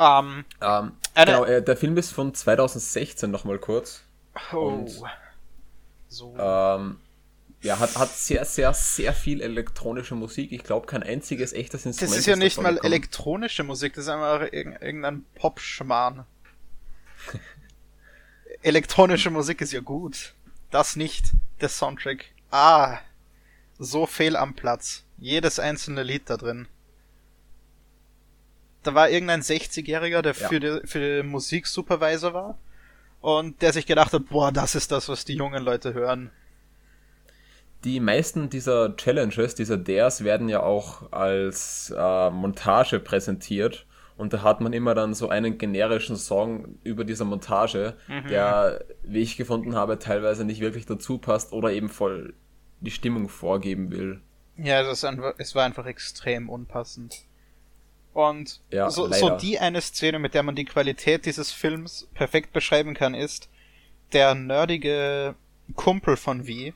Ähm, 0.00 0.44
Ähm, 0.62 0.92
genau, 1.14 1.44
äh, 1.44 1.62
der 1.62 1.76
Film 1.76 1.96
ist 1.98 2.10
von 2.10 2.34
2016 2.34 3.30
nochmal 3.30 3.58
kurz. 3.58 4.02
oh. 4.52 4.56
Und- 4.56 4.90
so. 6.08 6.34
Ähm, 6.36 6.98
ja, 7.62 7.78
hat, 7.78 7.96
hat 7.96 8.08
sehr, 8.08 8.44
sehr, 8.46 8.72
sehr 8.74 9.12
viel 9.12 9.42
elektronische 9.42 10.14
Musik. 10.14 10.50
Ich 10.50 10.64
glaube, 10.64 10.86
kein 10.86 11.02
einziges 11.02 11.52
echtes 11.52 11.82
das 11.82 11.86
Instrument. 11.86 12.18
ist 12.18 12.26
ja 12.26 12.36
nicht 12.36 12.56
mal 12.60 12.74
gekommen. 12.74 12.92
elektronische 12.92 13.62
Musik, 13.62 13.94
das 13.94 14.04
ist 14.04 14.08
einfach 14.08 14.50
irg 14.50 14.80
irgendein 14.82 15.24
Pop-Schmarrn. 15.34 16.24
elektronische 18.62 19.30
Musik 19.30 19.60
ist 19.60 19.72
ja 19.72 19.80
gut. 19.80 20.34
Das 20.70 20.96
nicht. 20.96 21.26
Der 21.60 21.68
Soundtrack. 21.68 22.24
Ah. 22.50 22.98
So 23.78 24.06
fehl 24.06 24.36
am 24.36 24.54
Platz. 24.54 25.04
Jedes 25.18 25.58
einzelne 25.58 26.02
Lied 26.02 26.28
da 26.30 26.36
drin. 26.36 26.66
Da 28.82 28.94
war 28.94 29.10
irgendein 29.10 29.42
60-Jähriger, 29.42 30.22
der 30.22 30.34
Ja. 30.34 30.48
für, 30.48 30.60
die, 30.60 30.80
für 30.86 31.22
die 31.22 31.28
Musik 31.28 31.66
Supervisor 31.66 32.32
war. 32.34 32.58
Und 33.20 33.60
der 33.60 33.72
sich 33.72 33.86
gedacht 33.86 34.12
hat, 34.12 34.28
boah, 34.30 34.50
das 34.50 34.74
ist 34.74 34.90
das, 34.92 35.08
was 35.08 35.24
die 35.26 35.34
jungen 35.34 35.62
Leute 35.62 35.92
hören. 35.92 36.30
Die 37.84 38.00
meisten 38.00 38.48
dieser 38.50 38.96
Challenges, 38.96 39.54
dieser 39.54 39.76
Dares, 39.76 40.24
werden 40.24 40.48
ja 40.48 40.62
auch 40.62 41.12
als 41.12 41.92
äh, 41.96 42.30
Montage 42.30 42.98
präsentiert. 43.00 43.86
Und 44.16 44.34
da 44.34 44.42
hat 44.42 44.60
man 44.60 44.74
immer 44.74 44.94
dann 44.94 45.14
so 45.14 45.30
einen 45.30 45.56
generischen 45.56 46.16
Song 46.16 46.78
über 46.84 47.04
dieser 47.04 47.24
Montage, 47.24 47.94
der, 48.28 48.84
wie 49.02 49.20
ich 49.20 49.38
gefunden 49.38 49.74
habe, 49.74 49.98
teilweise 49.98 50.44
nicht 50.44 50.60
wirklich 50.60 50.84
dazu 50.84 51.16
passt 51.16 51.54
oder 51.54 51.72
eben 51.72 51.88
voll 51.88 52.34
die 52.80 52.90
Stimmung 52.90 53.30
vorgeben 53.30 53.90
will. 53.90 54.20
Ja, 54.58 54.82
es, 54.82 54.98
ist 54.98 55.04
einfach, 55.04 55.32
es 55.38 55.54
war 55.54 55.64
einfach 55.64 55.86
extrem 55.86 56.50
unpassend. 56.50 57.22
Und 58.12 58.60
Ja, 58.70 58.90
so, 58.90 59.10
so 59.12 59.30
die 59.30 59.58
eine 59.58 59.80
Szene, 59.80 60.18
mit 60.18 60.34
der 60.34 60.42
man 60.42 60.56
die 60.56 60.64
Qualität 60.64 61.26
dieses 61.26 61.52
Films 61.52 62.08
perfekt 62.14 62.52
beschreiben 62.52 62.94
kann, 62.94 63.14
ist 63.14 63.48
der 64.12 64.34
nerdige 64.34 65.34
Kumpel 65.76 66.16
von 66.16 66.44
V, 66.44 66.72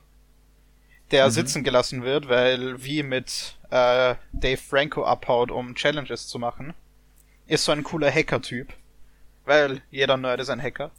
der 1.11 1.25
Mhm. 1.27 1.31
sitzen 1.31 1.63
gelassen 1.63 2.03
wird, 2.03 2.29
weil 2.29 2.79
V 2.79 3.03
mit 3.03 3.57
äh, 3.69 4.15
Dave 4.31 4.57
Franco 4.57 5.03
abhaut, 5.03 5.51
um 5.51 5.75
Challenges 5.75 6.27
zu 6.27 6.39
machen. 6.39 6.73
Ist 7.47 7.65
so 7.65 7.71
ein 7.73 7.83
cooler 7.83 8.09
Hacker-Typ, 8.11 8.73
weil 9.43 9.81
jeder 9.91 10.15
Nerd 10.17 10.39
ist 10.39 10.49
ein 10.49 10.61
Hacker. 10.61 10.91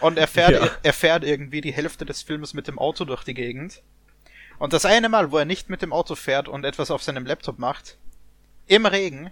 Und 0.00 0.18
er 0.18 0.26
fährt, 0.26 0.50
Ja. 0.52 0.70
er 0.82 0.92
fährt 0.92 1.22
irgendwie 1.24 1.60
die 1.60 1.72
Hälfte 1.72 2.04
des 2.04 2.22
Films 2.22 2.52
mit 2.54 2.66
dem 2.66 2.78
Auto 2.78 3.04
durch 3.04 3.22
die 3.22 3.34
Gegend. 3.34 3.82
Und 4.58 4.72
das 4.72 4.84
eine 4.84 5.08
Mal, 5.08 5.30
wo 5.30 5.38
er 5.38 5.44
nicht 5.44 5.70
mit 5.70 5.80
dem 5.82 5.92
Auto 5.92 6.16
fährt 6.16 6.48
und 6.48 6.64
etwas 6.64 6.90
auf 6.90 7.02
seinem 7.02 7.24
Laptop 7.24 7.58
macht, 7.58 7.96
im 8.66 8.84
Regen, 8.86 9.30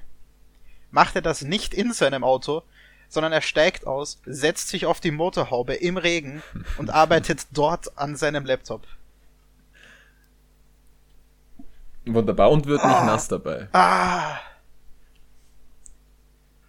macht 0.91 1.17
er 1.17 1.23
das 1.23 1.43
nicht 1.43 1.75
in 1.75 1.93
seinem 1.93 2.25
Auto, 2.25 2.63
sondern 3.09 3.33
er 3.33 3.41
steigt 3.43 3.87
aus, 3.87 4.21
setzt 4.27 4.69
sich 4.69 4.87
auf 4.87 5.01
die 5.01 5.11
Motorhaube 5.11 5.75
im 5.75 5.97
Regen 5.97 6.43
und 6.77 6.91
arbeitet 6.95 7.47
dort 7.53 7.97
an 7.99 8.17
seinem 8.17 8.45
Laptop. 8.45 8.87
Wunderbar 12.07 12.51
und 12.51 12.67
wird 12.67 12.85
nicht 12.85 13.05
nass 13.05 13.29
dabei. 13.29 13.69
Ah! 13.73 14.39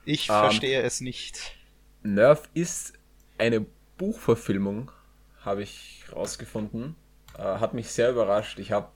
Ich 0.05 0.23
Ähm. 0.29 0.35
verstehe 0.35 0.81
es 0.81 1.01
nicht. 1.01 1.55
Nerf 2.03 2.49
ist 2.53 2.93
eine 3.37 3.65
Buchverfilmung, 3.97 4.91
habe 5.41 5.63
ich 5.63 6.05
rausgefunden. 6.13 6.95
Äh, 7.37 7.41
hat 7.41 7.73
mich 7.73 7.91
sehr 7.91 8.09
überrascht. 8.09 8.59
Ich 8.59 8.71
habe 8.71 8.89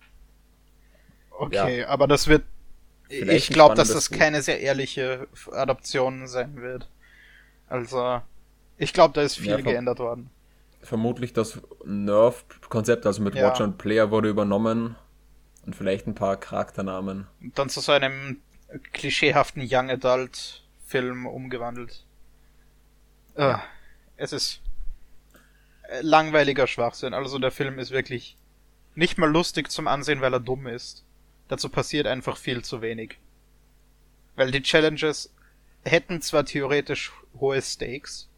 Okay, 1.31 1.83
aber 1.85 2.07
das 2.07 2.27
wird. 2.27 2.43
Vielleicht 3.09 3.49
ich 3.49 3.53
glaube, 3.53 3.75
dass 3.75 3.91
das 3.91 4.09
Buch. 4.09 4.17
keine 4.17 4.41
sehr 4.41 4.59
ehrliche 4.61 5.27
Adaption 5.51 6.27
sein 6.27 6.55
wird. 6.61 6.89
Also, 7.67 8.21
ich 8.77 8.93
glaube, 8.93 9.13
da 9.13 9.21
ist 9.21 9.37
viel 9.37 9.51
Ja, 9.51 9.57
geändert 9.61 9.99
worden. 9.99 10.29
vermutlich 10.81 11.33
das 11.33 11.59
Nerf-Konzept, 11.85 13.05
also 13.05 13.21
mit 13.21 13.35
Ja. 13.35 13.43
Watcher 13.47 13.63
und 13.65 13.77
Player, 13.77 14.11
wurde 14.11 14.29
übernommen. 14.29 14.95
Und 15.65 15.75
vielleicht 15.75 16.07
ein 16.07 16.15
paar 16.15 16.35
Charakternamen. 16.37 17.27
Und 17.41 17.57
dann 17.57 17.69
zu 17.69 17.79
so 17.79 17.93
einem 17.93 18.41
klischeehaften 18.91 19.65
Young 19.69 19.89
Adult 19.89 20.61
Film 20.85 21.25
umgewandelt. 21.25 22.05
Äh, 23.35 23.55
es 24.17 24.33
ist 24.33 24.61
äh, 25.89 26.01
langweiliger 26.01 26.67
Schwachsinn. 26.67 27.13
Also 27.13 27.39
der 27.39 27.51
Film 27.51 27.79
ist 27.79 27.91
wirklich 27.91 28.35
nicht 28.95 29.17
mal 29.17 29.29
lustig 29.31 29.71
zum 29.71 29.87
Ansehen, 29.87 30.19
weil 30.21 30.33
er 30.33 30.39
dumm 30.41 30.67
ist. 30.67 31.03
Dazu 31.47 31.69
passiert 31.69 32.07
einfach 32.07 32.37
viel 32.37 32.63
zu 32.63 32.81
wenig. 32.81 33.17
Weil 34.35 34.51
die 34.51 34.61
Challenges 34.61 35.33
hätten 35.83 36.21
zwar 36.21 36.45
theoretisch 36.45 37.11
hohe 37.39 37.61
Stakes, 37.61 38.29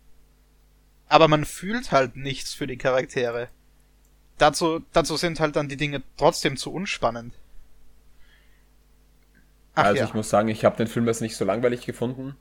aber 1.07 1.27
man 1.27 1.45
fühlt 1.45 1.91
halt 1.91 2.15
nichts 2.15 2.53
für 2.53 2.67
die 2.67 2.77
Charaktere. 2.77 3.49
Dazu, 4.37 4.81
dazu 4.91 5.15
sind 5.15 5.39
halt 5.39 5.55
dann 5.55 5.69
die 5.69 5.77
Dinge 5.77 6.01
trotzdem 6.17 6.57
zu 6.57 6.73
unspannend. 6.73 7.33
Ach 9.75 9.85
also 9.85 9.99
ja. 9.99 10.05
ich 10.05 10.13
muss 10.13 10.29
sagen, 10.29 10.47
ich 10.47 10.65
habe 10.65 10.77
den 10.77 10.87
Film 10.87 11.07
jetzt 11.07 11.21
nicht 11.21 11.35
so 11.35 11.45
langweilig 11.45 11.85
gefunden. 11.85 12.35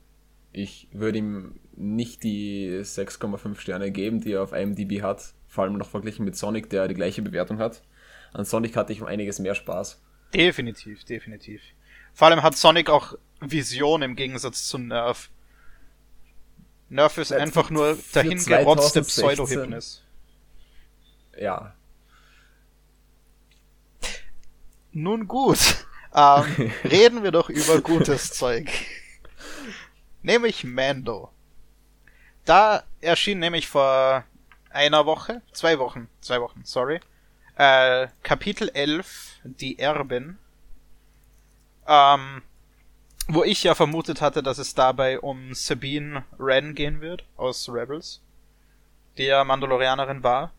Ich 0.51 0.87
würde 0.91 1.19
ihm 1.19 1.59
nicht 1.75 2.23
die 2.23 2.79
6,5 2.81 3.59
Sterne 3.59 3.91
geben, 3.91 4.21
die 4.21 4.33
er 4.33 4.43
auf 4.43 4.53
IMDb 4.53 5.01
hat. 5.01 5.33
Vor 5.47 5.65
allem 5.65 5.77
noch 5.77 5.89
verglichen 5.89 6.25
mit 6.25 6.37
Sonic, 6.37 6.69
der 6.69 6.87
die 6.87 6.95
gleiche 6.95 7.21
Bewertung 7.21 7.59
hat. 7.59 7.81
An 8.33 8.45
Sonic 8.45 8.75
hatte 8.75 8.93
ich 8.93 9.01
um 9.01 9.07
einiges 9.07 9.39
mehr 9.39 9.55
Spaß. 9.55 10.01
Definitiv, 10.35 11.03
definitiv. 11.05 11.61
Vor 12.13 12.27
allem 12.27 12.43
hat 12.43 12.55
Sonic 12.55 12.89
auch 12.89 13.15
Vision 13.39 14.01
im 14.01 14.15
Gegensatz 14.15 14.67
zu 14.67 14.77
Nerf. 14.77 15.29
Nerf 16.89 17.17
ist 17.17 17.31
einfach 17.31 17.69
nur 17.69 17.97
dahingerotzte 18.13 19.03
2016. 19.03 19.23
Pseudo-Hipness. 19.23 20.01
Ja, 21.37 21.75
Nun 24.97 25.27
gut, 25.27 25.85
ähm, 26.15 26.71
reden 26.85 27.21
wir 27.21 27.31
doch 27.31 27.49
über 27.49 27.81
gutes 27.81 28.31
Zeug. 28.31 28.69
Nämlich 30.23 30.63
Mando. 30.63 31.31
Da 32.45 32.83
erschien 33.01 33.39
nämlich 33.39 33.67
vor 33.67 34.23
einer 34.69 35.05
Woche, 35.05 35.41
zwei 35.51 35.79
Wochen, 35.79 36.07
zwei 36.21 36.39
Wochen, 36.39 36.61
sorry, 36.63 37.01
äh, 37.55 38.07
Kapitel 38.23 38.69
11, 38.69 39.39
die 39.43 39.79
Erbin, 39.79 40.37
ähm, 41.87 42.41
wo 43.27 43.43
ich 43.43 43.63
ja 43.63 43.75
vermutet 43.75 44.21
hatte, 44.21 44.43
dass 44.43 44.57
es 44.57 44.75
dabei 44.75 45.19
um 45.19 45.53
Sabine 45.53 46.23
Wren 46.37 46.75
gehen 46.75 47.01
wird 47.01 47.23
aus 47.37 47.69
Rebels, 47.69 48.21
die 49.17 49.23
ja 49.23 49.43
Mandalorianerin 49.43 50.23
war. 50.23 50.51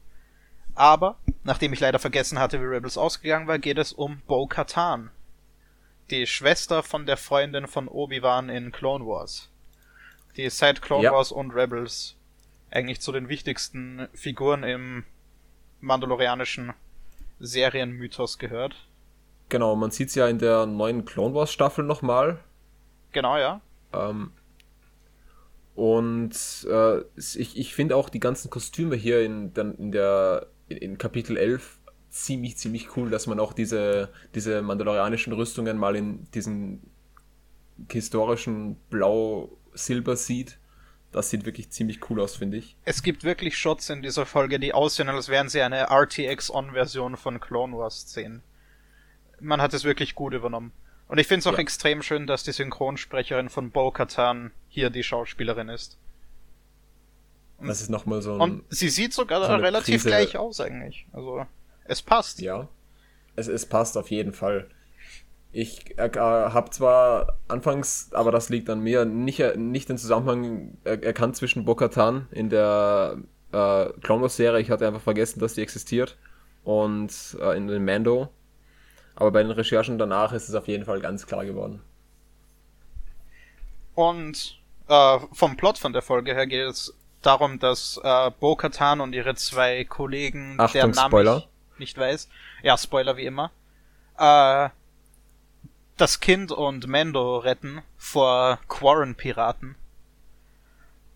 Aber, 0.74 1.16
nachdem 1.44 1.72
ich 1.72 1.80
leider 1.80 1.98
vergessen 1.98 2.38
hatte, 2.38 2.60
wie 2.60 2.66
Rebels 2.66 2.98
ausgegangen 2.98 3.46
war, 3.46 3.58
geht 3.58 3.78
es 3.78 3.92
um 3.92 4.20
Bo-Katan. 4.26 5.10
Die 6.10 6.26
Schwester 6.26 6.82
von 6.82 7.06
der 7.06 7.16
Freundin 7.16 7.66
von 7.66 7.88
Obi-Wan 7.88 8.48
in 8.48 8.72
Clone 8.72 9.06
Wars. 9.06 9.48
Die 10.36 10.48
seit 10.50 10.82
Clone 10.82 11.04
Ja. 11.04 11.12
Wars 11.12 11.32
und 11.32 11.52
Rebels 11.52 12.14
eigentlich 12.70 13.00
zu 13.00 13.10
den 13.10 13.28
wichtigsten 13.28 14.08
Figuren 14.12 14.62
im 14.64 15.04
mandalorianischen 15.80 16.74
Serienmythos 17.38 18.38
gehört. 18.38 18.75
genau. 19.49 19.76
Man 19.76 19.90
sieht 19.90 20.09
es 20.09 20.14
ja 20.14 20.28
in 20.28 20.38
der 20.38 20.66
neuen 20.66 21.05
Clone 21.05 21.35
Wars 21.35 21.52
Staffel 21.52 21.85
nochmal. 21.85 22.38
Genau, 23.12 23.37
ja. 23.37 23.61
Ähm, 23.93 24.33
und 25.75 26.35
äh, 26.71 27.00
ich, 27.16 27.59
ich 27.59 27.75
finde 27.75 27.97
auch 27.97 28.09
die 28.09 28.21
ganzen 28.21 28.50
Kostüme 28.50 28.97
hier 28.97 29.23
in, 29.23 29.52
in 29.55 29.93
der 29.93 30.49
in 30.69 30.99
Kapitel 30.99 31.37
11 31.37 31.78
ziemlich, 32.11 32.57
ziemlich 32.57 32.97
cool, 32.97 33.11
dass 33.11 33.26
man 33.26 33.38
auch 33.38 33.52
diese, 33.52 34.11
diese 34.35 34.62
mandalorianischen 34.62 35.33
Rüstungen 35.33 35.76
mal 35.76 35.95
in 35.97 36.31
diesen 36.33 36.83
historischen 37.90 38.76
Blau-Silber 38.90 40.16
sieht. 40.16 40.59
Das 41.12 41.30
sieht 41.30 41.46
wirklich 41.46 41.70
ziemlich 41.70 42.10
cool 42.10 42.20
aus, 42.20 42.36
finde 42.36 42.58
ich. 42.58 42.76
Es 42.84 43.02
gibt 43.02 43.25
wirklich 43.25 43.56
Shots 43.56 43.88
in 43.90 44.02
dieser 44.02 44.26
Folge, 44.26 44.58
die 44.58 44.75
aussehen, 44.75 45.08
als 45.08 45.28
wären 45.28 45.48
sie 45.48 45.62
eine 45.62 45.88
RTX-On-Version 45.90 47.16
von 47.16 47.40
Clone 47.40 47.76
Wars-Szenen. 47.76 48.42
Man 49.40 49.62
hat 49.62 49.72
es 49.72 49.84
wirklich 49.84 50.14
gut 50.14 50.34
übernommen. 50.34 50.72
Und 51.08 51.18
ich 51.18 51.26
finde 51.26 51.40
es 51.40 51.46
auch 51.46 51.52
ja. 51.52 51.58
extrem 51.60 52.02
schön, 52.02 52.26
dass 52.26 52.42
die 52.42 52.52
Synchronsprecherin 52.52 53.48
von 53.48 53.70
Bo-Katan 53.70 54.50
hier 54.68 54.90
die 54.90 55.04
Schauspielerin 55.04 55.68
ist. 55.68 55.98
Und, 57.58 57.68
das 57.68 57.80
ist 57.80 57.88
nochmal 57.88 58.20
so 58.22 58.34
ein, 58.34 58.40
Und 58.40 58.64
sie 58.68 58.90
sieht 58.90 59.14
sogar 59.14 59.46
so 59.46 59.54
relativ 59.54 60.02
Prise. 60.02 60.08
gleich 60.08 60.36
aus 60.36 60.60
eigentlich. 60.60 61.06
Also, 61.12 61.46
es 61.84 62.02
passt. 62.02 62.40
Ja. 62.40 62.68
Es, 63.36 63.48
es 63.48 63.66
passt 63.66 63.96
auf 63.96 64.10
jeden 64.10 64.32
Fall. 64.32 64.68
Ich 65.58 65.98
äh, 65.98 66.10
habe 66.18 66.68
zwar 66.68 67.38
anfangs, 67.48 68.10
aber 68.12 68.30
das 68.30 68.50
liegt 68.50 68.68
an 68.68 68.80
mir, 68.80 69.06
nicht, 69.06 69.40
nicht 69.56 69.88
den 69.88 69.96
Zusammenhang 69.96 70.76
erkannt 70.84 71.34
zwischen 71.34 71.64
Bokatan 71.64 72.28
in 72.30 72.50
der 72.50 73.16
äh, 73.52 73.86
Clone 74.02 74.20
Wars 74.20 74.36
Serie. 74.36 74.60
Ich 74.60 74.70
hatte 74.70 74.86
einfach 74.86 75.00
vergessen, 75.00 75.40
dass 75.40 75.54
die 75.54 75.62
existiert. 75.62 76.18
Und 76.62 77.38
äh, 77.40 77.56
in 77.56 77.68
den 77.68 77.86
Mando. 77.86 78.28
Aber 79.14 79.30
bei 79.30 79.42
den 79.42 79.50
Recherchen 79.50 79.96
danach 79.96 80.34
ist 80.34 80.50
es 80.50 80.54
auf 80.54 80.68
jeden 80.68 80.84
Fall 80.84 81.00
ganz 81.00 81.26
klar 81.26 81.46
geworden. 81.46 81.80
Und 83.94 84.58
äh, 84.88 85.18
vom 85.32 85.56
Plot 85.56 85.78
von 85.78 85.94
der 85.94 86.02
Folge 86.02 86.34
her 86.34 86.46
geht 86.46 86.66
es 86.66 86.92
darum, 87.22 87.58
dass 87.58 87.98
äh, 88.04 88.30
Bo-Katan 88.40 89.00
und 89.00 89.14
ihre 89.14 89.34
zwei 89.36 89.84
Kollegen, 89.84 90.56
Achtung, 90.58 90.80
deren 90.80 90.90
Namen 90.90 91.08
Spoiler. 91.08 91.48
ich 91.72 91.78
nicht 91.78 91.96
weiß, 91.96 92.28
ja, 92.62 92.76
Spoiler 92.76 93.16
wie 93.16 93.25
immer, 93.25 93.52
äh, 94.18 94.68
das 95.96 96.20
Kind 96.20 96.52
und 96.52 96.86
Mando 96.86 97.38
retten 97.38 97.82
vor 97.96 98.58
Quarren-Piraten 98.68 99.76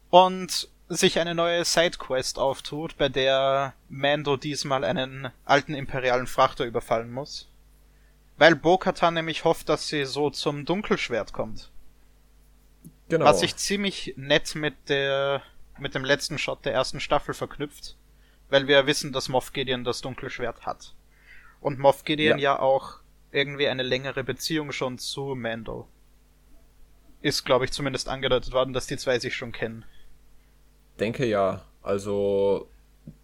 und 0.08 0.68
sich 0.88 1.18
eine 1.18 1.34
neue 1.34 1.64
Sidequest 1.64 2.38
auftut, 2.38 2.96
bei 2.96 3.08
der 3.08 3.74
Mando 3.88 4.36
diesmal 4.36 4.84
einen 4.84 5.30
alten 5.44 5.74
imperialen 5.74 6.26
Frachter 6.26 6.64
überfallen 6.64 7.12
muss. 7.12 7.48
Weil 8.38 8.56
Bo-Katan 8.56 9.14
nämlich 9.14 9.44
hofft, 9.44 9.68
dass 9.68 9.88
sie 9.88 10.04
so 10.04 10.30
zum 10.30 10.64
Dunkelschwert 10.64 11.32
kommt. 11.32 11.70
Genau. 13.08 13.26
Was 13.26 13.40
sich 13.40 13.54
ziemlich 13.56 14.14
nett 14.16 14.54
mit 14.54 14.74
der, 14.88 15.42
mit 15.78 15.94
dem 15.94 16.04
letzten 16.04 16.38
Shot 16.38 16.64
der 16.64 16.72
ersten 16.72 17.00
Staffel 17.00 17.34
verknüpft. 17.34 17.96
Weil 18.48 18.66
wir 18.66 18.86
wissen, 18.86 19.12
dass 19.12 19.28
Moff 19.28 19.52
Gideon 19.52 19.84
das 19.84 20.00
Dunkelschwert 20.00 20.64
hat. 20.64 20.94
Und 21.60 21.78
Moff 21.78 22.04
Gideon 22.04 22.38
ja, 22.38 22.54
ja 22.54 22.58
auch 22.58 22.99
irgendwie 23.32 23.68
eine 23.68 23.82
längere 23.82 24.24
Beziehung 24.24 24.72
schon 24.72 24.98
zu 24.98 25.34
Mando. 25.34 25.88
Ist, 27.22 27.44
glaube 27.44 27.64
ich, 27.64 27.72
zumindest 27.72 28.08
angedeutet 28.08 28.52
worden, 28.52 28.72
dass 28.72 28.86
die 28.86 28.96
zwei 28.96 29.18
sich 29.18 29.34
schon 29.34 29.52
kennen. 29.52 29.84
Denke 30.98 31.26
ja. 31.26 31.64
Also, 31.82 32.68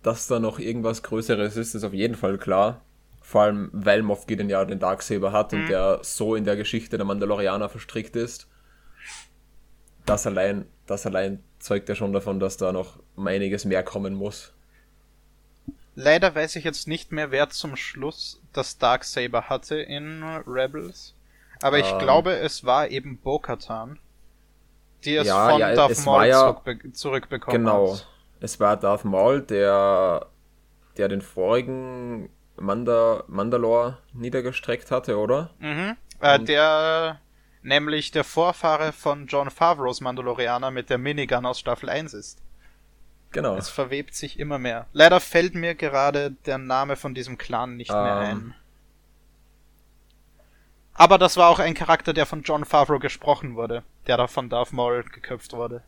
dass 0.03 0.27
da 0.27 0.39
noch 0.39 0.59
irgendwas 0.59 1.03
Größeres 1.03 1.57
ist, 1.57 1.75
ist 1.75 1.85
auf 1.85 1.95
jeden 1.95 2.15
Fall 2.15 2.39
klar. 2.39 2.83
Vor 3.21 3.43
allem, 3.43 3.71
weil 3.73 4.03
Moff 4.03 4.27
Gideon 4.27 4.49
ja 4.49 4.65
den 4.65 4.79
Darksaber 4.79 5.33
hat 5.33 5.53
mhm. 5.53 5.61
und 5.61 5.69
der 5.69 5.99
so 6.03 6.35
in 6.35 6.45
der 6.45 6.57
Geschichte 6.57 6.97
der 6.97 7.07
Mandalorianer 7.07 7.69
verstrickt 7.69 8.17
ist. 8.17 8.49
Das 10.05 10.27
allein, 10.27 10.67
das 10.87 11.07
allein 11.07 11.43
zeugt 11.59 11.89
ja 11.89 11.97
schon 11.97 12.13
davon, 12.13 12.39
dass 12.39 12.57
da 12.57 12.73
noch 12.73 13.01
um 13.17 13.27
einiges 13.27 13.65
mehr 13.65 13.83
kommen 13.83 14.15
muss. 14.15 14.53
Leider 15.99 16.35
weiß 16.35 16.57
ich 16.57 16.65
jetzt 16.65 16.87
nicht 16.87 17.11
mehr, 17.11 17.31
wer 17.31 17.49
zum 17.49 17.75
Schluss 17.75 18.43
das 18.53 18.77
Darksaber 18.77 19.49
hatte 19.49 19.77
in 19.77 20.23
Rebels. 20.47 21.15
Aber 21.63 21.79
ich 21.79 21.91
ähm, 21.91 21.99
glaube, 21.99 22.35
es 22.37 22.65
war 22.65 22.89
eben 22.89 23.19
Bo-Katan, 23.19 23.99
die 25.07 25.17
es 25.17 25.27
ja, 25.27 25.49
von 25.49 25.59
ja, 25.59 25.75
Darth 25.75 25.93
es 25.93 26.05
Maul 26.05 26.27
ja, 26.27 26.41
zurückbe 26.41 26.93
zurückbekommen 26.93 27.65
genau, 27.65 27.93
hat. 27.93 28.01
Genau. 28.01 28.11
Es 28.41 28.61
war 28.61 28.77
Darth 28.77 29.07
Maul, 29.07 29.41
der, 29.41 30.27
der 30.99 31.09
den 31.09 31.23
vorigen 31.23 32.29
Manda 32.57 33.25
Mandalore 33.27 33.97
niedergestreckt 34.13 34.91
hatte, 34.91 35.17
oder? 35.17 35.51
Mhm. 35.61 35.97
Äh, 36.21 36.41
der 36.41 37.21
nämlich 37.63 38.11
der 38.11 38.25
Vorfahre 38.25 38.93
von 38.93 39.27
John 39.29 39.51
Favreaus 39.51 40.03
Mandalorianer 40.03 40.71
mit 40.71 40.91
der 40.91 40.99
Minigun 40.99 41.47
aus 41.47 41.59
Staffel 41.59 41.89
1 41.89 42.13
ist. 42.13 42.43
Genau. 43.33 43.57
Es 43.57 43.69
verwebt 43.69 44.15
sich 44.15 44.39
immer 44.39 44.59
mehr. 44.59 44.87
Leider 44.93 45.21
fällt 45.21 45.55
mir 45.55 45.75
gerade 45.75 46.33
der 46.47 46.59
Name 46.59 46.97
von 46.97 47.15
diesem 47.15 47.39
Clan 47.39 47.77
nicht 47.77 47.91
um. 47.91 48.03
mehr 48.03 48.23
ähm. 48.23 48.23
ein. 48.23 48.55
Aber 50.99 51.19
das 51.19 51.37
war 51.37 51.51
auch 51.51 51.59
ein 51.59 51.75
Charakter, 51.75 52.15
der 52.15 52.25
von 52.25 52.43
John 52.43 52.65
Favreau 52.65 52.99
gesprochen 52.99 53.55
wurde, 53.55 53.83
der 54.07 54.17
da 54.17 54.27
von 54.27 54.49
Darth 54.49 54.73
Maul 54.73 55.03
geköpft 55.05 55.53
wurde. 55.53 55.83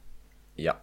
Ja. 0.54 0.80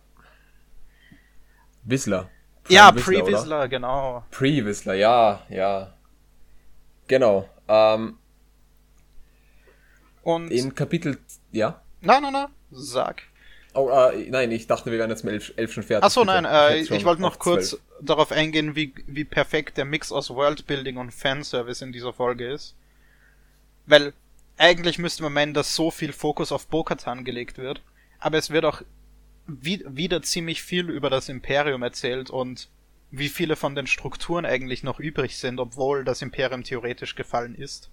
Whistler. 1.84 2.30
ja, 2.68 2.92
Pre-Whistler, 2.92 3.68
genau. 3.68 4.24
Pre-Whistler, 4.32 4.96
ja, 4.96 5.44
ja. 5.50 5.94
Genau. 7.08 7.48
Ähm, 7.68 8.18
Und 10.24 10.50
in 10.50 10.74
Kapitel, 10.74 11.20
ja? 11.52 11.82
Nein, 12.02 12.24
nein, 12.24 12.34
nein, 12.34 12.48
sag. 12.72 13.22
Oh, 13.76 13.90
äh, 13.90 14.30
nein, 14.30 14.52
ich 14.52 14.68
dachte, 14.68 14.90
wir 14.90 14.98
wären 14.98 15.10
jetzt 15.10 15.26
mit 15.26 15.54
elf, 15.58 15.74
schon 15.74 15.84
fertig. 15.84 16.06
Achso, 16.06 16.24
nein, 16.24 16.46
äh, 16.46 16.78
ich, 16.78 16.90
ich 16.90 17.04
wollte 17.04 17.22
noch 17.22 17.40
kurz 17.40 17.72
12. 17.72 17.82
darauf 18.02 18.32
eingehen, 18.32 18.76
wie, 18.76 18.94
wie 19.06 19.26
perfekt 19.26 19.78
der 19.78 19.84
Mix 19.84 20.14
aus 20.14 20.30
Worldbuilding 20.30 20.96
und 20.96 21.14
Fanservice 21.14 21.82
in 21.82 21.92
dieser 21.92 22.14
Folge 22.14 22.50
ist. 22.50 22.76
Weil 23.86 24.14
eigentlich 24.58 24.98
müsste 24.98 25.24
man 25.24 25.34
meinen, 25.34 25.54
dass 25.54 25.76
so 25.76 25.92
viel 25.92 26.14
Fokus 26.14 26.54
auf 26.54 26.68
Bo-Katan 26.68 27.26
gelegt 27.26 27.58
wird, 27.58 27.82
aber 28.20 28.38
es 28.38 28.50
wird 28.50 28.64
auch 28.64 28.82
wie, 29.46 29.84
wieder 29.88 30.22
ziemlich 30.22 30.64
viel 30.64 30.90
über 30.90 31.10
das 31.10 31.28
Imperium 31.28 31.84
erzählt 31.84 32.30
und 32.30 32.70
wie 33.12 33.30
viele 33.30 33.58
von 33.58 33.76
den 33.76 33.88
Strukturen 33.88 34.46
eigentlich 34.46 34.84
noch 34.84 35.00
übrig 35.02 35.38
sind, 35.38 35.60
obwohl 35.60 36.06
das 36.06 36.22
Imperium 36.22 36.64
theoretisch 36.64 37.16
gefallen 37.16 37.56
ist. 37.56 37.90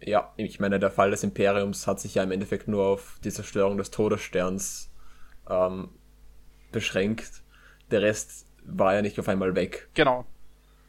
Ja, 0.00 0.32
ich 0.36 0.58
meine, 0.58 0.78
der 0.78 0.90
Fall 0.90 1.10
des 1.10 1.22
Imperiums 1.22 1.86
hat 1.86 2.00
sich 2.00 2.14
ja 2.14 2.22
im 2.22 2.30
Endeffekt 2.30 2.68
nur 2.68 2.86
auf 2.86 3.18
die 3.24 3.30
Zerstörung 3.30 3.76
des 3.76 3.90
Todessterns 3.90 4.87
ähm, 5.48 5.88
beschränkt. 6.72 7.42
Der 7.90 8.02
Rest 8.02 8.46
war 8.64 8.94
ja 8.94 9.02
nicht 9.02 9.18
auf 9.18 9.28
einmal 9.28 9.54
weg. 9.54 9.88
Genau. 9.94 10.26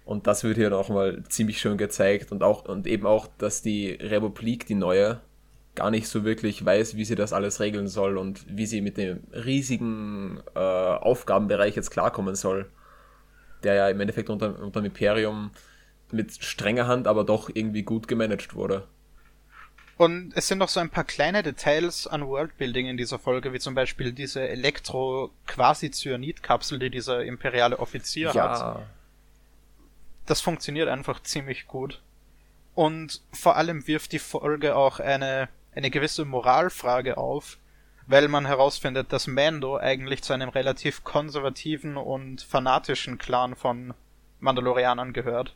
Und 0.06 0.26
das 0.26 0.44
wird 0.44 0.58
hier 0.58 0.70
nochmal 0.70 1.24
ziemlich 1.30 1.60
schön 1.60 1.78
gezeigt 1.78 2.32
und 2.32 2.42
auch 2.42 2.66
und 2.66 2.88
eben 2.88 3.06
auch, 3.06 3.28
dass 3.38 3.62
die 3.62 3.92
Republik, 3.92 4.66
die 4.66 4.76
neue, 4.76 5.22
gar 5.76 5.92
nicht 5.92 6.08
so 6.08 6.24
wirklich 6.24 6.66
weiß, 6.66 6.96
wie 6.96 7.06
sie 7.06 7.16
das 7.16 7.32
alles 7.32 7.60
regeln 7.60 7.88
soll 7.88 8.18
und 8.18 8.44
wie 8.50 8.66
sie 8.66 8.82
mit 8.82 8.98
dem 8.98 9.24
riesigen 9.32 10.42
äh, 10.56 10.60
Aufgabenbereich 10.60 11.76
jetzt 11.76 11.92
klarkommen 11.92 12.36
soll, 12.36 12.70
der 13.64 13.76
ja 13.76 13.90
im 13.90 14.00
Endeffekt 14.00 14.30
unter, 14.30 14.60
unter 14.60 14.82
dem 14.82 14.88
Imperium 14.88 15.52
mit 16.12 16.44
strenger 16.44 16.88
Hand, 16.88 17.08
aber 17.08 17.24
doch 17.24 17.50
irgendwie 17.54 17.84
gut 17.84 18.08
gemanagt 18.08 18.56
wurde. 18.56 18.88
Und 20.00 20.32
es 20.38 20.48
sind 20.48 20.60
noch 20.60 20.70
so 20.70 20.80
ein 20.80 20.90
paar 20.90 21.04
kleine 21.04 21.44
Details 21.44 22.08
an 22.08 22.26
Worldbuilding 22.26 22.88
in 22.88 22.96
dieser 22.96 23.20
Folge, 23.20 23.52
wie 23.52 23.60
zum 23.60 23.76
Beispiel 23.76 24.14
diese 24.14 24.48
Elektro-Quasi-Cyanid-Kapsel, 24.48 26.80
die 26.80 26.90
dieser 26.90 27.26
imperiale 27.26 27.80
Offizier 27.80 28.32
ja. 28.34 28.78
hat. 28.78 28.84
Das 30.26 30.40
funktioniert 30.40 30.88
einfach 30.88 31.22
ziemlich 31.24 31.68
gut. 31.68 32.02
Und 32.76 33.20
vor 33.34 33.58
allem 33.58 33.88
wirft 33.88 34.14
die 34.14 34.20
Folge 34.20 34.78
auch 34.78 35.02
eine, 35.02 35.50
eine 35.76 35.90
gewisse 35.90 36.24
Moralfrage 36.24 37.18
auf, 37.18 37.58
weil 38.08 38.30
man 38.30 38.46
herausfindet, 38.46 39.12
dass 39.12 39.28
Mando 39.28 39.76
eigentlich 39.76 40.22
zu 40.22 40.32
einem 40.32 40.48
relativ 40.48 41.04
konservativen 41.04 41.98
und 41.98 42.42
fanatischen 42.42 43.18
Clan 43.18 43.54
von 43.54 43.94
Mandalorianern 44.40 45.12
gehört. 45.12 45.56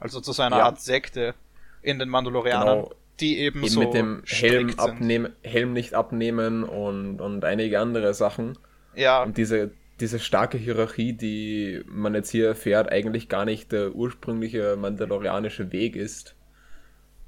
Also 0.00 0.22
zu 0.22 0.32
seiner 0.32 0.60
ja. 0.60 0.64
Art 0.64 0.80
Sekte 0.80 1.34
in 1.82 1.98
den 1.98 2.08
Mandalorianern. 2.08 2.84
Genau 2.84 2.94
die 3.20 3.38
eben, 3.38 3.60
eben 3.60 3.68
so 3.68 3.80
mit 3.80 3.94
dem 3.94 4.22
Helm 4.26 4.78
abnehmen, 4.78 5.32
Helm 5.42 5.72
nicht 5.72 5.94
abnehmen 5.94 6.64
und, 6.64 7.20
und 7.20 7.44
einige 7.44 7.80
andere 7.80 8.14
Sachen. 8.14 8.58
Ja. 8.94 9.22
Und 9.22 9.36
diese, 9.36 9.70
diese 10.00 10.18
starke 10.18 10.58
Hierarchie, 10.58 11.12
die 11.12 11.82
man 11.86 12.14
jetzt 12.14 12.30
hier 12.30 12.48
erfährt, 12.48 12.90
eigentlich 12.90 13.28
gar 13.28 13.44
nicht 13.44 13.72
der 13.72 13.94
ursprüngliche 13.94 14.76
mandalorianische 14.76 15.72
Weg 15.72 15.96
ist, 15.96 16.34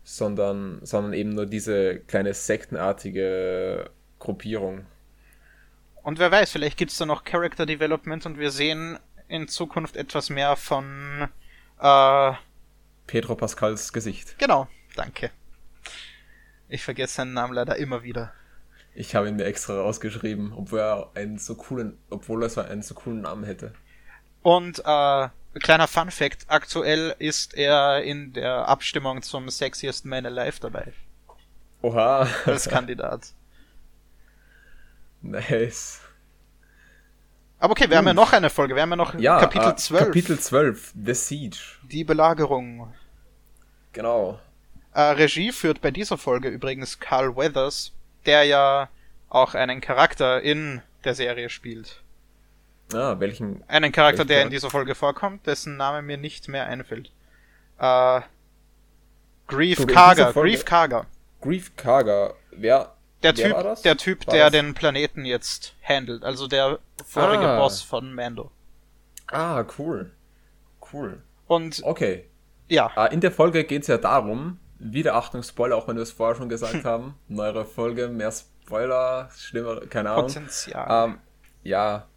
sondern, 0.04 0.80
sondern 0.82 1.12
eben 1.12 1.30
nur 1.30 1.46
diese 1.46 2.00
kleine 2.00 2.34
sektenartige 2.34 3.90
Gruppierung. 4.18 4.86
Und 6.02 6.18
wer 6.18 6.30
weiß, 6.30 6.52
vielleicht 6.52 6.78
gibt 6.78 6.90
es 6.90 6.98
da 6.98 7.06
noch 7.06 7.24
Character 7.24 7.66
Development 7.66 8.24
und 8.24 8.38
wir 8.38 8.50
sehen 8.50 8.98
in 9.28 9.48
Zukunft 9.48 9.96
etwas 9.96 10.30
mehr 10.30 10.56
von 10.56 11.28
äh, 11.80 12.32
Pedro 13.06 13.34
Pascals 13.34 13.92
Gesicht. 13.92 14.38
Genau, 14.38 14.68
danke. 14.96 15.30
Ich 16.68 16.82
vergesse 16.84 17.14
seinen 17.14 17.32
Namen 17.32 17.54
leider 17.54 17.76
immer 17.76 18.02
wieder. 18.02 18.32
Ich 18.94 19.14
habe 19.14 19.28
ihn 19.28 19.36
mir 19.36 19.44
extra 19.44 19.80
rausgeschrieben, 19.80 20.52
obwohl 20.52 20.80
er 20.80 21.10
einen 21.14 21.38
so 21.38 21.54
coolen, 21.54 21.98
obwohl 22.10 22.42
er 22.44 22.68
einen 22.68 22.82
so 22.82 22.94
coolen 22.94 23.22
Namen 23.22 23.44
hätte. 23.44 23.72
Und 24.42 24.80
äh, 24.80 25.28
kleiner 25.60 25.86
Fun 25.86 26.10
Fact: 26.10 26.46
Aktuell 26.48 27.14
ist 27.18 27.54
er 27.54 28.02
in 28.02 28.32
der 28.32 28.68
Abstimmung 28.68 29.22
zum 29.22 29.48
Sexiest 29.50 30.04
Man 30.04 30.26
Alive 30.26 30.60
dabei. 30.60 30.92
Oha. 31.82 32.28
Als 32.44 32.68
Kandidat. 32.68 33.32
Nice. 35.20 36.00
Aber 37.58 37.72
okay, 37.72 37.90
wir 37.90 37.98
haben 37.98 38.06
ja 38.06 38.14
noch 38.14 38.32
eine 38.32 38.50
Folge. 38.50 38.76
Wir 38.76 38.82
haben 38.82 38.90
ja 38.90 38.96
noch 38.96 39.14
Ja, 39.18 39.40
Kapitel 39.40 39.70
äh, 39.70 39.76
12. 39.76 40.04
Kapitel 40.04 40.38
12, 40.38 40.92
The 41.04 41.14
Siege. 41.14 41.58
Die 41.82 42.04
Belagerung. 42.04 42.92
Genau. 43.92 44.38
Äh, 44.94 45.00
Regie 45.00 45.52
führt 45.52 45.80
bei 45.80 45.90
dieser 45.90 46.18
Folge 46.18 46.48
übrigens 46.48 46.98
Carl 46.98 47.36
Weathers, 47.36 47.92
der 48.26 48.44
ja 48.44 48.88
auch 49.28 49.54
einen 49.54 49.80
Charakter 49.80 50.40
in 50.42 50.82
der 51.04 51.14
Serie 51.14 51.50
spielt. 51.50 52.02
Ah, 52.94 53.16
welchen. 53.18 53.62
Einen 53.68 53.92
Charakter, 53.92 54.20
Welchen 54.20 54.28
der 54.28 54.42
in 54.42 54.50
dieser 54.50 54.70
Folge 54.70 54.94
vorkommt, 54.94 55.46
dessen 55.46 55.76
Name 55.76 56.00
mir 56.02 56.16
nicht 56.16 56.48
mehr 56.48 56.66
einfällt. 56.66 57.10
Äh, 57.78 58.22
Grief 59.46 59.86
Karga. 59.86 60.32
Grief 60.32 60.64
Karga. 60.64 61.06
Grief 61.40 61.76
Karga. 61.76 62.34
Wer. 62.50 62.94
Der 63.22 63.36
wer 63.36 63.44
Typ, 63.46 63.54
war 63.56 63.62
das? 63.64 63.82
der 63.82 63.96
Typ, 63.96 64.26
War 64.26 64.34
der 64.34 64.44
das- 64.44 64.52
den 64.52 64.74
Planeten 64.74 65.24
jetzt 65.24 65.74
handelt, 65.82 66.22
also 66.24 66.46
der 66.46 66.78
vorige 67.04 67.46
Ah. 67.48 67.58
Boss 67.58 67.82
von 67.82 68.14
Mando. 68.14 68.50
Ah, 69.26 69.64
cool. 69.78 70.12
Cool. 70.92 71.20
Und 71.46 71.80
Okay. 71.82 72.24
ja, 72.68 72.90
Ah, 72.94 73.06
in 73.06 73.20
der 73.20 73.32
Folge 73.32 73.64
geht 73.64 73.82
es 73.82 73.88
ja 73.88 73.98
darum, 73.98 74.58
wieder 74.78 75.14
Achtung, 75.14 75.42
Spoiler, 75.42 75.76
auch 75.76 75.88
wenn 75.88 75.96
wir 75.96 76.02
es 76.02 76.12
vorher 76.12 76.36
schon 76.36 76.48
gesagt 76.48 76.84
haben. 76.84 77.14
Neuere 77.28 77.64
Folge, 77.64 78.08
mehr 78.08 78.32
Spoiler, 78.32 79.30
schlimmer, 79.36 79.80
keine 79.86 80.10
Ahnung. 80.10 80.26
Potenzial. 80.26 81.08
Ähm, 81.08 81.18
ja. 81.62 82.08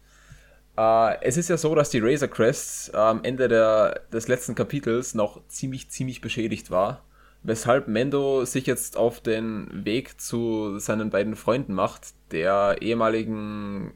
Äh, 0.76 1.22
es 1.22 1.36
ist 1.36 1.48
ja 1.48 1.56
so, 1.56 1.74
dass 1.74 1.90
die 1.90 2.00
Razor 2.00 2.28
Crests 2.28 2.88
äh, 2.88 2.96
am 2.96 3.24
Ende 3.24 3.48
der, 3.48 4.02
des 4.12 4.28
letzten 4.28 4.54
Kapitels 4.54 5.14
noch 5.14 5.46
ziemlich, 5.48 5.90
ziemlich 5.90 6.20
beschädigt 6.20 6.70
war. 6.70 7.04
Weshalb 7.42 7.88
Mendo 7.88 8.44
sich 8.44 8.66
jetzt 8.66 8.96
auf 8.96 9.20
den 9.20 9.84
Weg 9.84 10.20
zu 10.20 10.78
seinen 10.78 11.10
beiden 11.10 11.34
Freunden 11.34 11.74
macht, 11.74 12.14
der 12.30 12.76
ehemaligen 12.80 13.92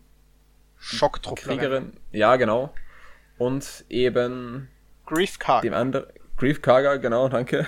Schocktrupplerin. 0.78 1.58
Kriegerin. 1.58 1.92
Ja, 2.10 2.36
genau. 2.36 2.74
Und 3.38 3.84
eben 3.88 4.68
Grief 5.06 5.38
Karga. 5.38 5.60
dem 5.60 5.74
anderen, 5.74 6.06
Grief 6.36 6.60
genau, 6.60 7.28
danke, 7.28 7.66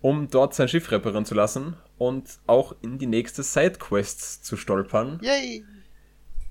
um 0.00 0.28
dort 0.30 0.54
sein 0.54 0.68
Schiff 0.68 0.90
reparieren 0.90 1.24
zu 1.24 1.34
lassen 1.34 1.76
und 1.98 2.38
auch 2.46 2.74
in 2.82 2.98
die 2.98 3.06
nächste 3.06 3.42
Sidequest 3.42 4.44
zu 4.44 4.56
stolpern, 4.56 5.18
Yay! 5.22 5.64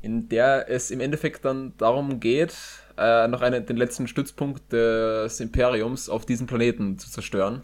in 0.01 0.29
der 0.29 0.69
es 0.69 0.91
im 0.91 0.99
Endeffekt 0.99 1.45
dann 1.45 1.73
darum 1.77 2.19
geht, 2.19 2.55
äh, 2.97 3.27
noch 3.27 3.41
einen, 3.41 3.65
den 3.65 3.77
letzten 3.77 4.07
Stützpunkt 4.07 4.71
des 4.71 5.39
Imperiums 5.39 6.09
auf 6.09 6.25
diesem 6.25 6.47
Planeten 6.47 6.97
zu 6.99 7.09
zerstören. 7.09 7.61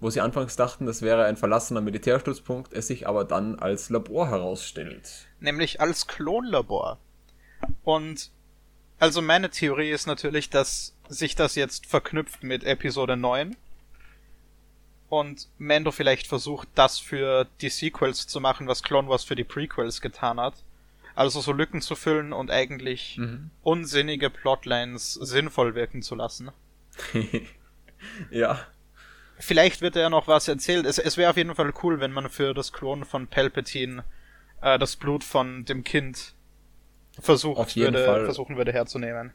Wo 0.00 0.10
sie 0.10 0.20
anfangs 0.20 0.54
dachten, 0.54 0.86
das 0.86 1.02
wäre 1.02 1.24
ein 1.24 1.36
verlassener 1.36 1.80
Militärstützpunkt, 1.80 2.72
es 2.72 2.86
sich 2.86 3.08
aber 3.08 3.24
dann 3.24 3.58
als 3.58 3.90
Labor 3.90 4.28
herausstellt. 4.28 5.26
nämlich 5.40 5.80
als 5.80 6.06
Klonlabor. 6.06 6.98
Und 7.82 8.30
also 9.00 9.22
meine 9.22 9.50
Theorie 9.50 9.90
ist 9.90 10.06
natürlich, 10.06 10.50
dass 10.50 10.94
sich 11.08 11.34
das 11.34 11.56
jetzt 11.56 11.86
verknüpft 11.86 12.44
mit 12.44 12.62
Episode 12.62 13.16
9 13.16 13.56
und 15.08 15.48
Mando 15.58 15.90
vielleicht 15.90 16.26
versucht, 16.26 16.68
das 16.74 16.98
für 16.98 17.46
die 17.60 17.70
Sequels 17.70 18.26
zu 18.26 18.40
machen, 18.40 18.66
was 18.68 18.82
Clone 18.82 19.08
Wars 19.08 19.24
für 19.24 19.36
die 19.36 19.44
Prequels 19.44 20.00
getan 20.00 20.38
hat. 20.40 20.54
Also 21.14 21.40
so 21.40 21.52
Lücken 21.52 21.80
zu 21.80 21.96
füllen 21.96 22.32
und 22.32 22.50
eigentlich 22.50 23.16
Mhm. 23.18 23.50
unsinnige 23.62 24.30
Plotlines 24.30 25.14
sinnvoll 25.14 25.74
wirken 25.74 26.02
zu 26.02 26.14
lassen. 26.14 26.50
ja, 28.30 28.60
Vielleicht 29.40 29.82
wird 29.82 29.94
ja 29.94 30.10
noch 30.10 30.26
was 30.26 30.48
erzählt. 30.48 30.84
Es, 30.84 30.98
es 30.98 31.16
wäre 31.16 31.30
auf 31.30 31.36
jeden 31.36 31.54
Fall 31.54 31.72
cool, 31.84 32.00
wenn 32.00 32.10
man 32.12 32.28
für 32.28 32.54
das 32.54 32.72
Klon 32.72 33.04
von 33.04 33.28
Palpatine 33.28 34.02
äh, 34.62 34.80
das 34.80 34.96
Blut 34.96 35.22
von 35.22 35.64
dem 35.64 35.84
Kind 35.84 36.34
versucht 37.20 37.76
würde, 37.76 38.04
Fall. 38.04 38.24
versuchen 38.24 38.56
würde 38.56 38.72
herzunehmen. 38.72 39.32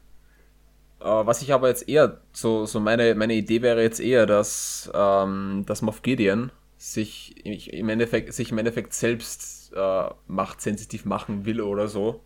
Äh, 1.00 1.04
was 1.04 1.42
ich 1.42 1.52
aber 1.52 1.68
jetzt 1.68 1.88
eher, 1.88 2.20
so, 2.32 2.66
so 2.66 2.80
meine, 2.80 3.14
meine 3.14 3.34
Idee 3.34 3.62
wäre 3.62 3.82
jetzt 3.82 4.00
eher, 4.00 4.26
dass, 4.26 4.90
ähm, 4.94 5.64
dass 5.66 5.82
Moff 5.82 6.02
Gideon 6.02 6.52
sich 6.76 7.44
im 7.46 7.88
Endeffekt, 7.88 8.32
sich 8.34 8.50
im 8.50 8.58
Endeffekt 8.58 8.92
selbst 8.94 9.72
äh, 9.74 10.08
machtsensitiv 10.26 11.04
machen 11.04 11.44
will 11.46 11.60
oder 11.60 11.88
so. 11.88 12.22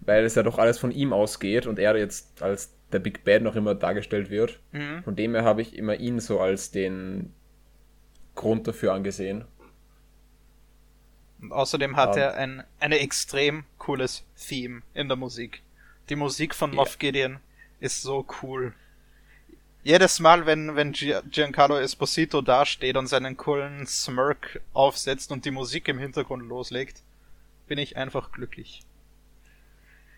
Weil 0.00 0.24
es 0.24 0.34
ja 0.34 0.42
doch 0.42 0.58
alles 0.58 0.78
von 0.78 0.90
ihm 0.90 1.12
ausgeht 1.12 1.66
und 1.66 1.78
er 1.78 1.96
jetzt 1.96 2.42
als 2.42 2.74
der 2.92 2.98
Big 3.00 3.24
Bad 3.24 3.42
noch 3.42 3.56
immer 3.56 3.74
dargestellt 3.74 4.30
wird. 4.30 4.60
Mhm. 4.72 5.02
Von 5.04 5.16
dem 5.16 5.34
her 5.34 5.44
habe 5.44 5.62
ich 5.62 5.76
immer 5.76 5.96
ihn 5.96 6.20
so 6.20 6.40
als 6.40 6.70
den 6.70 7.32
Grund 8.34 8.66
dafür 8.68 8.92
angesehen. 8.92 9.44
Und 11.40 11.52
außerdem 11.52 11.96
hat 11.96 12.16
Ähm. 12.16 12.22
er 12.22 12.34
ein 12.34 12.64
eine 12.80 12.98
extrem 13.00 13.64
cooles 13.78 14.24
Theme 14.36 14.82
in 14.94 15.08
der 15.08 15.16
Musik. 15.16 15.62
Die 16.08 16.16
Musik 16.16 16.54
von 16.54 16.70
Ja. 16.70 16.76
Moff 16.76 16.98
Gideon 16.98 17.38
ist 17.80 18.02
so 18.02 18.26
cool. 18.42 18.72
Jedes 19.82 20.18
Mal, 20.20 20.46
wenn, 20.46 20.76
wenn 20.76 20.92
Gi- 20.92 21.14
Giancarlo 21.30 21.76
Esposito 21.78 22.40
dasteht 22.40 22.96
und 22.96 23.06
seinen 23.06 23.36
coolen 23.36 23.86
Smirk 23.86 24.60
aufsetzt 24.72 25.30
und 25.30 25.44
die 25.44 25.50
Musik 25.50 25.88
im 25.88 25.98
Hintergrund 25.98 26.48
loslegt, 26.48 27.02
bin 27.66 27.78
ich 27.78 27.96
einfach 27.96 28.32
glücklich. 28.32 28.82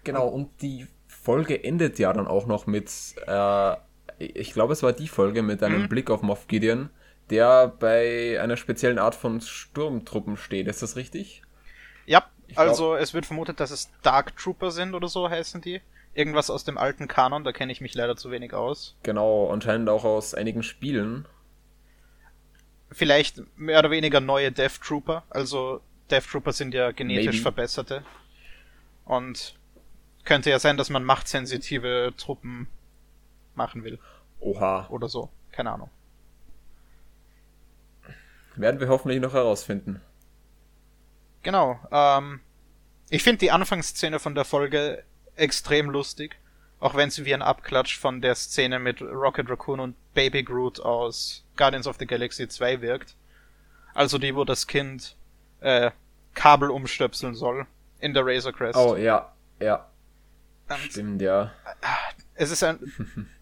Genau, 0.05 0.29
und 0.29 0.51
die 0.62 0.87
Folge 1.09 1.62
endet 1.64 1.99
ja 1.99 2.12
dann 2.12 2.29
auch 2.29 2.46
noch 2.46 2.66
mit, 2.66 2.90
äh, 3.27 3.77
ich 4.18 4.53
glaube, 4.53 4.72
es 4.72 4.85
war 4.85 4.92
die 4.92 5.09
Folge 5.09 5.42
mit 5.42 5.62
einem 5.64 5.83
Mhm. 5.83 5.88
Blick 5.88 6.11
auf 6.11 6.22
Moff 6.22 6.46
Gideon, 6.46 6.90
der 7.31 7.66
bei 7.66 8.40
einer 8.40 8.57
speziellen 8.57 9.01
Art 9.01 9.16
von 9.16 9.40
Sturmtruppen 9.40 10.37
steht. 10.37 10.68
Ist 10.68 10.83
das 10.83 10.94
richtig? 10.94 11.42
Glaub- 12.48 12.59
also 12.59 12.94
es 12.96 13.14
wird 13.14 13.26
vermutet, 13.26 13.61
dass 13.61 13.70
es 13.70 13.90
Dark 14.02 14.37
Trooper 14.37 14.70
sind 14.70 14.94
oder 14.94 15.09
so 15.09 15.28
heißen 15.28 15.61
die. 15.61 15.80
Irgendwas 16.14 16.48
aus 16.48 16.64
dem 16.64 16.78
alten 16.78 17.09
Kanon, 17.09 17.44
da 17.44 17.52
kenne 17.52 17.72
ich 17.72 17.80
mich 17.80 17.94
leider 17.94 18.16
zu 18.16 18.30
wenig 18.30 18.54
aus. 18.54 18.96
Genau, 19.02 19.50
anscheinend 19.50 19.88
auch 19.90 20.04
aus 20.04 20.32
einigen 20.32 20.62
Spielen. 20.62 21.26
Vielleicht 22.90 23.42
mehr 23.59 23.80
oder 23.80 23.90
weniger 23.90 24.20
neue 24.20 24.50
Death 24.52 24.80
Trooper. 24.82 25.24
Also 25.28 25.80
Death 26.11 26.26
Trooper 26.30 26.52
sind 26.52 26.72
ja 26.72 26.92
genetisch 26.92 27.26
Maybe. 27.26 27.42
verbesserte. 27.42 28.02
Und 29.04 29.56
könnte 30.24 30.50
ja 30.50 30.59
sein, 30.59 30.76
dass 30.76 30.88
man 30.88 31.04
machtsensitive 31.04 32.14
Truppen 32.16 32.66
machen 33.54 33.85
will. 33.85 33.98
Oha. 34.40 34.87
Oder 34.88 35.09
so. 35.09 35.30
Keine 35.52 35.70
Ahnung. 35.72 35.90
Werden 38.54 38.80
wir 38.80 38.88
hoffentlich 38.88 39.20
noch 39.20 39.35
herausfinden. 39.35 40.00
Genau. 41.46 41.78
Ähm, 41.92 42.40
ich 43.09 43.22
finde 43.22 43.38
die 43.38 43.52
Anfangsszene 43.52 44.18
von 44.18 44.35
der 44.35 44.44
Folge 44.44 45.04
extrem 45.37 45.90
lustig. 45.90 46.37
Auch 46.80 46.96
wenn 46.96 47.09
sie 47.09 47.24
wie 47.24 47.32
ein 47.32 47.40
Abklatsch 47.40 47.96
von 47.96 48.20
der 48.20 48.35
Szene 48.35 48.80
mit 48.80 49.00
Rocket 49.00 49.48
Raccoon 49.48 49.78
und 49.78 49.94
Baby 50.12 50.42
Groot 50.42 50.80
aus 50.80 51.44
Guardians 51.56 51.87
of 51.87 51.98
the 52.00 52.06
Galaxy 52.06 52.48
2 52.48 52.80
wirkt. 52.80 53.14
Also 53.94 54.18
die, 54.18 54.35
wo 54.35 54.44
das 54.44 54.66
Kind 54.66 55.14
äh, 55.61 55.92
Kabel 56.35 56.68
umstöpseln 56.68 57.37
soll 57.37 57.68
in 58.00 58.12
der 58.12 58.26
Razor 58.26 58.52
Crest. 58.52 58.76
Oh, 58.76 58.96
ja, 58.96 59.32
ja, 59.61 59.87
Und 60.68 60.78
stimmt, 60.78 61.22
ja. 61.22 61.52
es 62.35 62.50
ist 62.50 62.64
ein, 62.64 62.80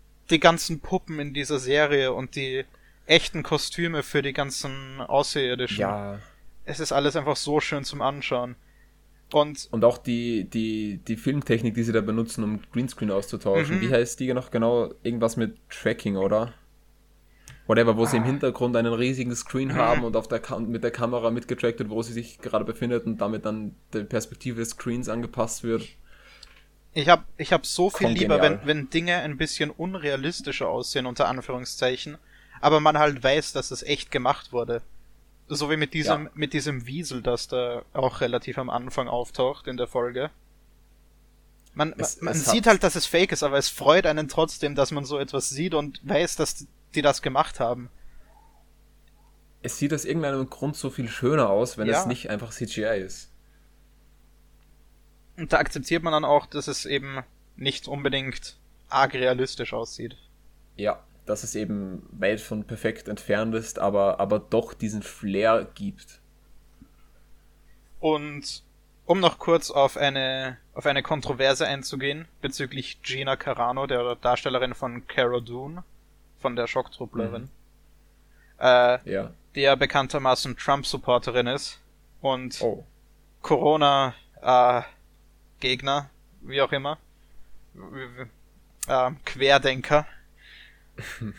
die 0.31 0.41
ganzen 0.41 0.81
Puppen 0.81 1.21
in 1.21 1.33
dieser 1.33 1.59
Serie 1.59 2.13
und 2.13 2.37
die 2.37 2.67
echten 3.07 3.43
Kostüme 3.43 4.03
für 4.03 4.21
die 4.21 4.35
ganzen 4.35 5.01
Außerirdischen. 5.01 5.81
Ja. 5.81 6.19
Es 6.65 6.81
ist 6.81 6.93
alles 6.93 7.17
einfach 7.17 7.37
so 7.37 7.61
schön 7.61 7.85
zum 7.85 8.01
Anschauen. 8.03 8.57
Und 9.33 9.69
Und 9.71 9.85
auch 9.85 9.99
die, 9.99 10.45
die, 10.45 10.99
die 11.09 11.17
Filmtechnik, 11.17 11.75
die 11.75 11.83
sie 11.83 11.93
da 11.93 12.01
benutzen, 12.01 12.45
um 12.45 12.61
Greenscreen 12.73 13.11
auszutauschen. 13.11 13.77
Mhm. 13.77 13.81
Wie 13.81 13.91
heißt 13.91 14.21
die 14.21 14.33
noch 14.33 14.51
genau? 14.51 14.93
Irgendwas 15.03 15.37
mit 15.37 15.57
Tracking, 15.71 16.17
oder? 16.17 16.53
Whatever, 17.67 17.97
wo 17.97 18.05
sie 18.05 18.19
im 18.19 18.25
Hintergrund 18.25 18.77
einen 18.77 18.93
riesigen 18.93 19.35
Screen 19.35 19.71
Ah. 19.71 19.75
Mhm. 19.75 19.79
haben 19.79 20.05
und 20.05 20.17
auf 20.17 20.29
der 20.29 20.39
Kam 20.41 20.69
mit 20.69 20.85
der 20.85 20.91
Kamera 20.91 21.31
mitgetrackt 21.31 21.79
wird, 21.79 21.89
wo 21.91 22.03
sie 22.03 22.13
sich 22.13 22.39
gerade 22.39 22.65
befindet 22.65 23.07
und 23.07 23.19
damit 23.21 23.47
dann 23.47 23.75
die 23.95 24.05
Perspektive 24.05 24.61
des 24.61 24.71
Screens 24.71 25.09
angepasst 25.09 25.65
wird. 25.65 25.89
ich 26.93 27.09
habe 27.09 27.25
ich 27.39 27.53
hab 27.53 27.65
so 27.67 27.89
viel 27.91 28.09
lieber, 28.09 28.41
wenn, 28.43 28.61
wenn 28.65 28.91
Dinge 28.91 29.17
ein 29.17 29.37
bisschen 29.39 29.71
unrealistischer 29.71 30.69
aussehen, 30.69 31.07
unter 31.07 31.27
Anführungszeichen, 31.27 32.19
aber 32.61 32.81
man 32.81 32.99
halt 32.99 33.23
weiß, 33.25 33.53
dass 33.55 33.71
es 33.71 33.83
echt 33.83 34.11
gemacht 34.11 34.53
wurde. 34.53 34.83
So 35.49 35.71
wie 35.71 35.77
mit 35.77 35.93
diesem, 35.95 36.25
Ja. 36.25 36.31
mit 36.35 36.53
diesem 36.53 36.87
Wiesel, 36.87 37.23
das 37.23 37.49
da 37.49 37.83
auch 37.93 38.21
relativ 38.21 38.57
am 38.59 38.71
Anfang 38.71 39.09
auftaucht 39.09 39.67
in 39.67 39.77
der 39.77 39.87
Folge. 39.87 40.31
Man, 41.75 41.93
Es- 41.99 42.21
man 42.23 42.33
es 42.35 42.47
sieht 42.47 42.67
halt, 42.67 42.83
dass 42.83 42.95
es 42.95 43.05
fake 43.07 43.33
ist, 43.33 43.43
aber 43.43 43.59
es 43.59 43.69
freut 43.69 44.07
einen 44.07 44.29
trotzdem, 44.29 44.75
dass 44.75 44.91
man 44.91 45.05
so 45.05 45.19
etwas 45.19 45.51
sieht 45.51 45.75
und 45.75 46.01
weiß, 46.09 46.37
dass 46.37 46.67
die 46.95 47.03
das 47.03 47.21
gemacht 47.21 47.61
haben. 47.61 47.91
Es 49.63 49.79
sieht 49.79 49.93
aus 49.93 50.05
irgendeinem 50.05 50.49
Grund 50.49 50.77
so 50.77 50.89
viel 50.91 51.09
schöner 51.09 51.51
aus, 51.51 51.77
wenn 51.77 51.89
Ja. 51.89 52.01
es 52.01 52.07
nicht 52.07 52.31
einfach 52.31 52.51
CGI 52.53 53.01
ist. 53.01 53.31
Und 55.37 55.53
da 55.53 55.59
akzeptiert 55.59 56.03
man 56.03 56.13
dann 56.13 56.25
auch, 56.25 56.47
dass 56.47 56.69
es 56.69 56.87
eben 56.87 57.23
nicht 57.57 57.89
unbedingt 57.89 58.57
arg 58.89 59.15
realistisch 59.15 59.73
aussieht. 59.73 60.17
Ja, 60.77 61.03
dass 61.27 61.43
es 61.43 61.55
eben 61.55 62.07
weit 62.13 62.41
von 62.41 62.65
perfekt 62.65 63.09
entfernt 63.09 63.55
ist, 63.55 63.79
aber, 63.79 64.21
aber 64.21 64.39
doch 64.39 64.75
diesen 64.75 65.03
Flair 65.03 65.67
gibt. 65.75 66.21
Und 68.01 68.63
um 69.07 69.21
noch 69.21 69.39
kurz 69.39 69.71
auf 69.71 69.97
eine, 69.97 70.59
auf 70.75 70.87
eine 70.87 71.03
Kontroverse 71.03 71.67
einzugehen, 71.67 72.29
bezüglich 72.41 73.03
Gina 73.03 73.37
Carano, 73.37 73.87
der 73.87 74.17
Darstellerin 74.17 74.75
von 74.75 75.07
Cara 75.07 75.41
Dune, 75.41 75.85
von 76.39 76.57
der 76.57 76.67
Schocktrupplerin. 76.67 77.43
Mhm. 77.43 77.51
Äh, 78.61 79.11
ja. 79.11 79.31
Die 79.55 79.61
ja 79.61 79.75
bekanntermaßen 79.75 80.57
Trump-Supporterin 80.57 81.47
ist 81.47 81.81
und 82.21 82.61
oh. 82.61 82.85
Corona-Gegner, 83.43 85.99
äh, 85.99 86.49
wie 86.49 86.63
auch 86.63 86.73
immer. 86.73 86.99
Äh, 88.87 89.11
Querdenker. 89.25 90.07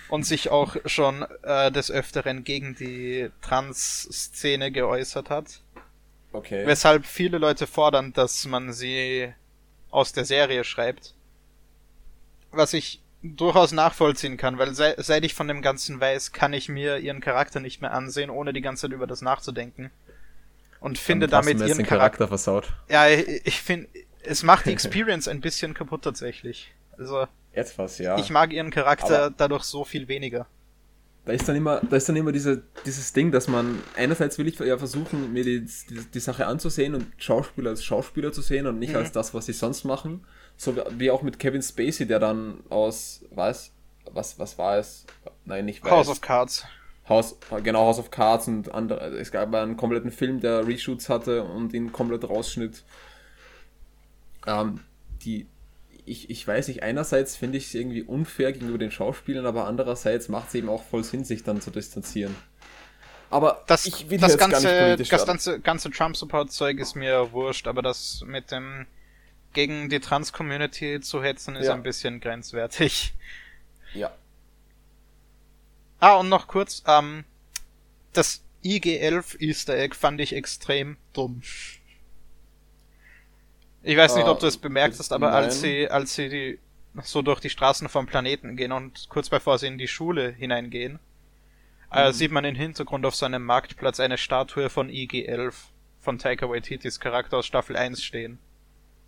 Und 0.10 0.24
sich 0.26 0.50
auch 0.50 0.76
schon 0.86 1.26
äh, 1.44 1.72
des 1.72 1.91
Öfteren 1.91 2.44
gegen 2.44 2.76
die 2.76 3.30
Trans-Szene 3.41 4.72
geäußert 4.72 5.30
hat. 5.30 5.62
Okay. 6.32 6.65
Weshalb 6.65 7.06
viele 7.06 7.38
Leute 7.38 7.65
fordern, 7.65 8.12
dass 8.13 8.46
man 8.46 8.74
sie 8.74 9.34
aus 9.89 10.12
der 10.12 10.26
Serie 10.26 10.63
schreibt. 10.63 11.13
Was 12.52 12.74
ich 12.74 13.02
durchaus 13.24 13.72
nachvollziehen 13.72 14.38
kann, 14.38 14.58
weil 14.58 14.76
se 14.76 14.96
seit 14.98 15.26
ich 15.26 15.34
von 15.34 15.48
dem 15.48 15.62
Ganzen 15.62 16.00
weiß, 16.00 16.32
kann 16.32 16.54
ich 16.54 16.70
mir 16.70 16.98
ihren 16.98 17.22
Charakter 17.22 17.60
nicht 17.60 17.82
mehr 17.82 17.94
ansehen, 17.94 18.30
ohne 18.30 18.54
die 18.54 18.62
ganze 18.62 18.84
Zeit 18.84 18.91
über 18.91 19.08
das 19.08 19.22
nachzudenken. 19.22 19.89
Und 20.80 21.00
finde 21.00 21.28
Dann 21.28 21.44
damit 21.44 21.65
ihren 21.65 21.80
den 21.80 21.88
Charakter 21.88 22.28
versaut. 22.28 22.74
Ja, 22.89 23.08
ich, 23.08 23.46
ich 23.46 23.62
finde, 23.62 23.88
es 24.22 24.44
macht 24.44 24.65
die 24.65 24.72
Experience 24.74 25.28
ein 25.28 25.41
bisschen 25.41 25.74
kaputt 25.74 26.04
tatsächlich. 26.04 26.72
Also. 26.98 27.28
Etwas, 27.56 27.98
ja. 27.98 28.18
Ich 28.18 28.30
mag 28.30 28.54
ihren 28.54 28.70
Charakter 28.70 29.26
Aber 29.26 29.34
dadurch 29.36 29.63
so 29.63 29.84
viel 29.84 30.08
weniger 30.08 30.48
da 31.26 31.34
ist 31.34 31.50
dann 31.50 31.56
immer, 31.56 31.82
da 31.82 31.96
ist 31.96 32.08
dann 32.08 32.15
immer 32.15 32.32
diese, 32.32 32.63
dieses 32.86 33.12
Ding, 33.12 33.32
dass 33.32 33.48
man 33.48 33.82
einerseits 33.96 34.38
will 34.38 34.48
ich 34.48 34.60
ja 34.60 34.78
versuchen, 34.78 35.34
mir 35.34 35.44
die, 35.44 35.65
die, 35.89 36.06
die 36.13 36.20
Sache 36.20 36.46
anzusehen 36.46 36.94
und 36.94 37.08
Schauspieler 37.18 37.72
als 37.72 37.84
Schauspieler 37.84 38.32
zu 38.32 38.41
sehen 38.41 38.68
und 38.68 38.78
nicht 38.78 38.91
mhm. 38.91 38.98
als 38.98 39.12
das, 39.12 39.34
was 39.34 39.48
sie 39.48 39.54
sonst 39.54 39.86
machen. 39.86 40.24
So 40.56 40.76
wie 40.91 41.10
auch 41.10 41.24
mit 41.24 41.39
Kevin 41.39 41.63
Spacey, 41.63 42.06
der 42.06 42.20
dann 42.20 42.60
aus, 42.70 43.26
was, 43.32 43.72
was, 44.12 44.38
was 44.38 44.58
war 44.60 44.78
es? 44.78 45.06
Nein, 45.46 45.65
nicht 45.65 45.84
weiß. 45.84 45.91
House 45.91 46.10
of 46.10 46.22
Cards. 46.22 46.63
House, 47.10 47.36
genau, 47.63 47.86
House 47.86 48.00
of 48.00 48.12
Cards 48.12 48.48
und 48.48 48.72
andere. 48.74 49.00
Es 49.18 49.32
gab 49.32 49.54
einen 49.54 49.78
kompletten 49.78 50.12
Film, 50.12 50.39
der 50.39 50.68
Reshoots 50.68 51.10
hatte 51.10 51.44
und 51.44 51.74
ihn 51.74 51.91
komplett 51.91 52.24
rausschnitt. 52.24 52.84
Ähm, 54.46 54.82
die, 55.24 55.48
ich, 56.06 56.30
ich 56.30 56.48
weiß 56.48 56.68
nicht, 56.68 56.84
einerseits 56.84 57.36
finde 57.36 57.58
ich 57.58 57.68
es 57.68 57.74
irgendwie 57.74 58.04
unfair 58.04 58.52
gegenüber 58.52 58.78
den 58.78 58.91
Schauspielern, 58.91 59.46
aber 59.46 59.65
andererseits 59.65 60.30
macht 60.30 60.50
es 60.50 60.56
eben 60.56 60.70
auch 60.70 60.84
voll 60.84 61.04
Sinn, 61.04 61.24
sich 61.24 61.44
dann 61.44 61.62
zu 61.62 61.72
distanzieren. 61.72 62.36
Aber 63.30 63.63
das, 63.68 63.86
ich 63.86 64.10
will 64.10 64.20
das 64.20 64.38
ganze, 64.38 64.96
das 64.98 65.26
ganze, 65.26 65.60
ganze 65.60 65.89
Trump-Support-Zeug 65.89 66.80
ist 66.80 66.96
mir 66.96 67.32
wurscht, 67.32 67.68
aber 67.68 67.82
das 67.82 68.24
mit 68.26 68.52
dem 68.52 68.86
gegen 69.54 69.89
die 69.89 70.00
Trans-Community 70.00 71.00
zu 71.02 71.24
hetzen 71.24 71.56
ist 71.56 71.68
ja. 71.68 71.74
ein 71.74 71.84
bisschen 71.84 72.20
grenzwertig. 72.20 73.13
Ja. 73.94 74.12
Ah, 76.00 76.15
und 76.15 76.30
noch 76.30 76.48
kurz, 76.48 76.84
ähm, 76.86 77.24
das 78.13 78.44
IG-11 78.63 79.39
Easter 79.39 79.76
Egg 79.78 79.96
fand 79.96 80.20
ich 80.20 80.34
extrem 80.34 80.98
dumm. 81.13 81.41
Ich 83.88 83.95
weiß 83.95 84.15
nicht, 84.15 84.28
ob 84.28 84.39
du 84.39 84.48
es 84.48 84.58
bemerkt 84.58 84.98
hast, 84.98 85.13
aber 85.13 85.32
als 85.32 85.62
sie, 85.62 85.88
als 85.88 86.15
sie 86.15 86.28
die, 86.28 86.60
so 87.04 87.21
durch 87.21 87.39
die 87.39 87.52
Straßen 87.52 87.88
vom 87.88 88.08
Planeten 88.08 88.56
gehen 88.58 88.71
und 88.71 89.10
kurz 89.10 89.30
bevor 89.30 89.60
sie 89.60 89.67
in 89.67 89.78
die 89.78 89.88
Schule 89.88 90.32
hineingehen, 90.32 90.98
äh, 91.91 92.06
mhm. 92.06 92.10
äh, 92.10 92.13
sieht 92.13 92.32
man 92.32 92.45
im 92.45 92.56
Hintergrund 92.56 93.06
auf 93.06 93.13
seinem 93.13 93.43
Marktplatz 93.43 94.00
eine 94.00 94.17
Statue 94.17 94.71
von 94.71 94.89
IG-11 94.89 95.54
von 96.02 96.17
Taika 96.17 96.50
Waititis 96.50 97.00
Charakter 97.00 97.38
aus 97.38 97.45
Staffel 97.45 97.78
1 97.78 98.02
stehen. 98.02 98.39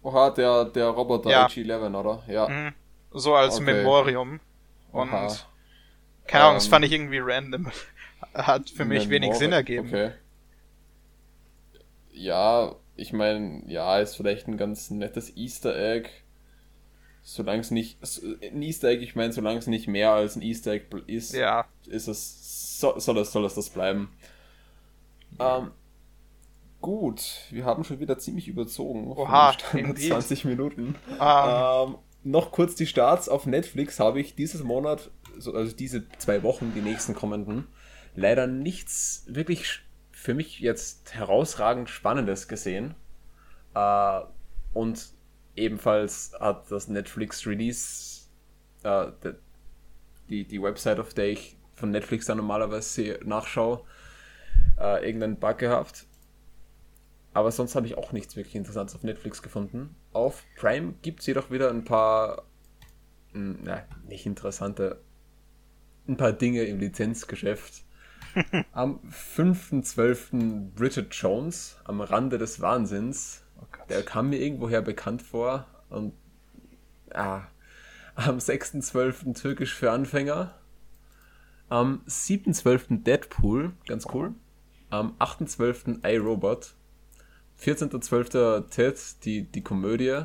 Oha, 0.04 0.30
der, 0.30 0.66
der 0.66 0.90
Roboter 0.90 1.32
ja. 1.32 1.48
IG-11, 1.48 2.00
oder? 2.00 2.24
Ja. 2.28 2.48
Mhm. 2.48 2.74
So 3.12 3.34
als 3.34 3.56
okay. 3.56 3.74
Memorium. 3.74 4.40
Und 4.92 5.10
Oha. 5.12 5.36
keine 6.28 6.44
Ahnung, 6.44 6.54
um, 6.54 6.58
das 6.58 6.66
ähm. 6.66 6.70
fand 6.70 6.86
ich 6.86 6.92
irgendwie 6.92 7.20
random. 7.20 7.72
Hat 8.36 8.70
für 8.70 8.86
mich 8.86 9.08
Memori 9.08 9.10
wenig 9.10 9.34
Sinn 9.40 9.54
ergeben. 9.54 9.88
Okay. 9.88 10.12
Ja, 12.12 12.76
ich 12.98 13.14
meine, 13.14 13.62
ja, 13.68 14.00
ist 14.00 14.16
vielleicht 14.16 14.48
ein 14.48 14.58
ganz 14.58 14.90
nettes 14.90 15.36
Easter 15.38 15.76
Egg. 15.76 16.10
Solange 17.22 17.62
es 17.62 17.72
nicht, 17.72 18.00
ein 18.42 18.62
Easter 18.62 18.90
Egg, 18.90 19.04
ich 19.04 19.16
meine, 19.16 19.34
solange 19.34 19.60
es 19.60 19.68
nicht 19.68 19.88
mehr 19.88 20.12
als 20.12 20.36
ein 20.36 20.42
Easter 20.42 20.72
Egg 20.72 20.86
ist, 21.08 21.34
ja. 21.34 21.66
ist 21.86 22.08
es, 22.08 22.80
soll, 22.80 23.00
soll 23.00 23.18
es, 23.20 23.32
soll 23.32 23.46
es 23.46 23.54
das 23.54 23.70
bleiben. 23.70 24.10
Ähm, 25.40 25.72
gut, 26.82 27.22
wir 27.52 27.66
haben 27.66 27.84
schon 27.84 28.00
wieder 28.00 28.18
ziemlich 28.18 28.48
überzogen. 28.48 29.12
Oha, 29.12 29.54
20 29.72 30.46
Minuten. 30.46 30.96
Um. 31.10 31.18
Ähm, 31.20 31.96
noch 32.24 32.52
kurz 32.52 32.76
die 32.76 32.88
Starts 32.88 33.30
auf 33.30 33.46
Netflix 33.46 34.00
habe 34.00 34.20
ich 34.20 34.36
dieses 34.36 34.64
Monat, 34.64 35.12
also 35.36 35.76
diese 35.76 36.10
zwei 36.18 36.44
Wochen, 36.44 36.74
die 36.76 36.82
nächsten 36.82 37.14
kommenden, 37.14 37.68
leider 38.16 38.48
nichts 38.48 39.26
wirklich 39.28 39.82
für 40.18 40.34
mich 40.34 40.60
jetzt 40.60 41.14
herausragend 41.14 41.90
Spannendes 41.90 42.48
gesehen. 42.48 42.96
Äh, 43.76 44.22
und 44.74 45.12
ebenfalls 45.56 46.34
hat 46.40 46.72
das 46.72 46.88
Netflix 46.88 47.46
Release, 47.46 48.26
äh, 48.84 49.12
die, 50.28 50.44
die 50.46 50.62
Website, 50.62 51.00
auf 51.00 51.14
der 51.14 51.30
ich 51.30 51.56
von 51.76 51.92
Netflix 51.92 52.26
dann 52.26 52.38
normalerweise 52.38 53.20
nachschaue, 53.24 53.84
äh, 54.80 55.06
irgendeinen 55.06 55.38
Bug 55.38 55.60
gehabt. 55.60 56.08
Aber 57.34 57.52
sonst 57.52 57.76
habe 57.76 57.86
ich 57.86 57.96
auch 57.96 58.12
nichts 58.12 58.36
wirklich 58.36 58.56
Interessantes 58.56 58.96
auf 58.96 59.04
Netflix 59.04 59.44
gefunden. 59.44 59.96
Auf 60.14 60.44
Prime 60.56 60.96
gibt 61.04 61.20
es 61.20 61.28
jedoch 61.28 61.52
wieder 61.52 61.70
ein 61.70 61.84
paar, 61.86 62.44
hm, 63.34 63.60
na, 63.64 63.84
nicht 64.08 64.26
interessante, 64.26 65.00
ein 66.08 66.18
paar 66.18 66.34
Dinge 66.34 66.64
im 66.64 66.80
Lizenzgeschäft 66.80 67.84
am 68.72 69.00
5.12. 69.10 70.72
Bridget 70.76 71.14
Jones 71.14 71.78
am 71.84 72.02
Rande 72.02 72.38
des 72.38 72.62
Wahnsinns. 72.62 73.44
Oh 73.60 73.66
der 73.90 74.04
kam 74.04 74.30
mir 74.30 74.40
irgendwoher 74.40 74.82
bekannt 74.82 75.22
vor. 75.22 75.66
Und 75.90 76.14
ah, 77.14 77.42
am 78.16 78.38
6.12. 78.38 79.40
Türkisch 79.40 79.74
für 79.74 79.92
Anfänger. 79.92 80.56
Am 81.70 82.02
7.12. 82.08 83.04
Deadpool, 83.04 83.74
ganz 83.88 84.06
cool. 84.14 84.34
Am 84.90 85.16
8.12. 85.20 86.06
iRobot. 86.08 86.74
14.12. 87.62 88.70
Ted, 88.70 89.26
die, 89.26 89.44
die 89.44 89.64
Komödie. 89.64 90.24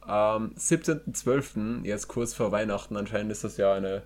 Am 0.00 0.52
17.12., 0.54 1.84
jetzt 1.84 2.06
kurz 2.08 2.34
vor 2.34 2.52
Weihnachten, 2.52 2.96
anscheinend 2.96 3.32
ist 3.32 3.42
das 3.42 3.56
ja 3.56 3.72
eine 3.74 4.04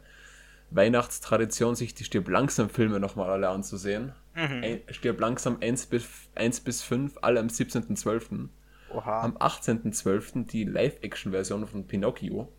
Weihnachtstradition, 0.71 1.75
sich 1.75 1.95
die 1.95 2.05
Stirb 2.05 2.29
langsam 2.29 2.69
Filme 2.71 3.01
nochmal 3.01 3.31
alle 3.31 3.49
anzusehen. 3.49 4.13
Mhm. 4.35 4.81
Stirb 4.91 5.21
langsam 5.21 5.59
1 5.61 5.87
bis, 5.87 6.07
1 6.35 6.61
bis 6.61 6.83
5, 6.83 7.19
alle 7.23 7.41
am 7.41 7.49
17.12. 7.49 8.49
Am 8.93 9.37
18.12. 9.37 10.47
die 10.47 10.65
Live-Action-Version 10.65 11.67
von 11.67 11.87
Pinocchio. 11.87 12.53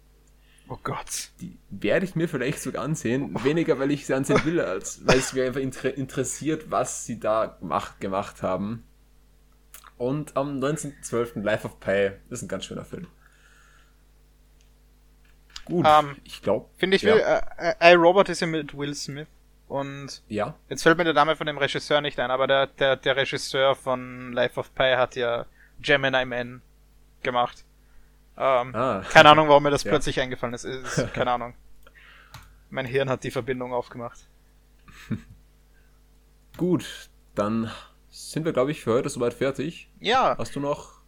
Oh 0.69 0.78
Gott. 0.84 1.32
Die 1.41 1.58
werde 1.69 2.06
ich 2.06 2.15
mir 2.15 2.30
vielleicht 2.30 2.62
sogar 2.62 2.84
ansehen. 2.84 3.36
Oh. 3.36 3.43
Weniger, 3.43 3.78
weil 3.80 3.91
ich 3.91 4.06
sie 4.06 4.13
ansehen 4.13 4.43
will, 4.45 4.62
als 4.62 5.06
weil 5.06 5.17
es 5.17 5.34
mir 5.34 5.45
einfach 5.45 5.60
inter 5.60 5.93
interessiert, 5.93 6.71
was 6.71 7.06
sie 7.06 7.19
da 7.19 7.58
gemacht, 7.60 8.00
gemacht 8.00 8.41
haben. 8.41 8.86
Und 9.97 10.38
am 10.38 10.60
19.12. 10.60 11.41
Life 11.41 11.67
of 11.67 11.80
Pi. 11.82 12.12
Das 12.30 12.39
ist 12.39 12.43
ein 12.43 12.47
ganz 12.47 12.65
schöner 12.65 12.86
Film. 12.86 13.08
Gut, 15.71 15.86
ähm, 15.88 16.17
ich 16.25 16.41
glaube. 16.41 16.69
Finde 16.77 16.97
ich, 16.97 17.01
ja. 17.01 17.15
will, 17.15 17.21
äh, 17.21 17.73
äh, 17.79 17.93
iRobot 17.93 18.27
ist 18.27 18.41
ja 18.41 18.47
mit 18.47 18.77
Will 18.77 18.93
Smith. 18.93 19.27
Und 19.69 20.21
ja. 20.27 20.55
jetzt 20.67 20.84
fällt 20.84 20.97
mir 20.97 21.05
der 21.05 21.13
Name 21.13 21.38
von 21.38 21.47
dem 21.47 21.57
Regisseur 21.57 22.01
nicht 22.01 22.19
ein, 22.19 22.29
aber 22.29 22.45
der, 22.45 22.67
der, 22.67 22.97
der 22.97 23.15
Regisseur 23.15 23.73
von 23.73 24.34
Life 24.34 24.60
of 24.60 24.75
Pi 24.75 24.95
hat 24.97 25.15
ja 25.15 25.45
Gemini 25.79 26.25
Man 26.25 26.62
gemacht. 27.23 27.63
Ähm, 28.38 28.75
ah. 28.75 29.01
Keine 29.10 29.29
Ahnung, 29.29 29.47
warum 29.47 29.63
mir 29.63 29.71
das 29.71 29.84
ja. 29.86 29.91
plötzlich 29.91 30.19
eingefallen 30.19 30.53
ist. 30.53 30.65
ist. 30.65 31.13
Keine 31.13 31.31
Ahnung. 31.31 31.53
Mein 32.69 32.86
Hirn 32.86 33.10
hat 33.10 33.23
die 33.23 33.31
Verbindung 33.31 33.73
aufgemacht. 33.73 34.19
Gut, 36.57 37.10
dann 37.34 37.71
sind 38.10 38.43
wir, 38.43 38.51
glaube 38.51 38.71
ich, 38.71 38.81
für 38.81 38.91
heute 38.91 39.07
soweit 39.07 39.34
fertig. 39.34 39.89
Ja. 40.01 40.36
Hast 40.38 40.53
du 40.53 40.60
noch 40.60 41.00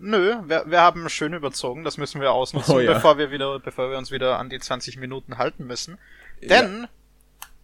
Nö, 0.00 0.36
wir, 0.46 0.64
wir 0.66 0.80
haben 0.80 1.08
schön 1.08 1.32
überzogen, 1.32 1.84
das 1.84 1.96
müssen 1.96 2.20
wir 2.20 2.32
ausnutzen, 2.32 2.74
oh, 2.74 2.80
ja. 2.80 2.94
bevor 2.94 3.18
wir 3.18 3.30
wieder, 3.30 3.58
bevor 3.58 3.90
wir 3.90 3.98
uns 3.98 4.10
wieder 4.10 4.38
an 4.38 4.48
die 4.48 4.58
20 4.58 4.96
Minuten 4.96 5.38
halten 5.38 5.66
müssen. 5.66 5.98
Denn 6.42 6.82
ja. 6.82 6.88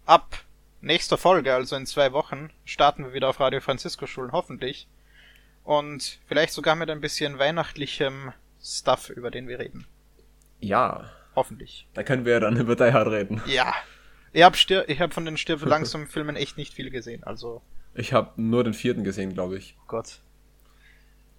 ab 0.06 0.44
nächster 0.80 1.16
Folge, 1.16 1.54
also 1.54 1.76
in 1.76 1.86
zwei 1.86 2.12
Wochen, 2.12 2.50
starten 2.64 3.04
wir 3.04 3.12
wieder 3.12 3.28
auf 3.28 3.40
Radio 3.40 3.60
Francisco 3.60 4.06
Schulen, 4.06 4.32
hoffentlich. 4.32 4.88
Und 5.64 6.18
vielleicht 6.26 6.52
sogar 6.52 6.74
mit 6.76 6.90
ein 6.90 7.00
bisschen 7.00 7.38
weihnachtlichem 7.38 8.32
Stuff, 8.62 9.10
über 9.10 9.30
den 9.30 9.48
wir 9.48 9.58
reden. 9.58 9.86
Ja. 10.60 11.10
Hoffentlich. 11.34 11.86
Da 11.94 12.02
können 12.02 12.24
wir 12.24 12.38
dann 12.40 12.56
über 12.56 12.76
Die 12.76 12.92
Hard 12.92 13.08
reden. 13.08 13.42
Ja. 13.46 13.74
Ich 14.32 14.42
habe 14.42 14.56
ich 14.88 15.00
hab 15.00 15.14
von 15.14 15.24
den 15.24 15.36
Stirb 15.36 15.64
langsam 15.64 16.06
Filmen 16.08 16.36
echt 16.36 16.56
nicht 16.56 16.74
viel 16.74 16.90
gesehen, 16.90 17.24
also. 17.24 17.62
Ich 17.94 18.12
habe 18.12 18.40
nur 18.40 18.64
den 18.64 18.74
vierten 18.74 19.04
gesehen, 19.04 19.34
glaube 19.34 19.56
ich. 19.56 19.76
Oh 19.80 19.84
Gott. 19.86 20.18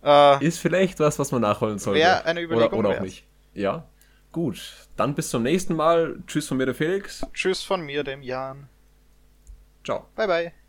Äh, 0.05 0.45
Ist 0.45 0.59
vielleicht 0.59 0.99
was, 0.99 1.17
was 1.19 1.31
man 1.31 1.41
nachholen 1.41 1.79
sollte. 1.79 1.99
Wär 1.99 2.25
eine 2.25 2.41
Überlegung 2.41 2.79
oder, 2.79 2.79
oder 2.79 2.89
auch 2.89 2.93
wert. 2.93 3.03
nicht. 3.03 3.25
Ja. 3.53 3.87
Gut. 4.31 4.87
Dann 4.95 5.15
bis 5.15 5.29
zum 5.29 5.43
nächsten 5.43 5.75
Mal. 5.75 6.17
Tschüss 6.27 6.47
von 6.47 6.57
mir, 6.57 6.65
der 6.65 6.75
Felix. 6.75 7.25
tschüss 7.33 7.63
von 7.63 7.81
mir, 7.81 8.03
dem 8.03 8.21
Jan. 8.21 8.69
Ciao. 9.83 10.07
Bye 10.15 10.27
bye. 10.27 10.64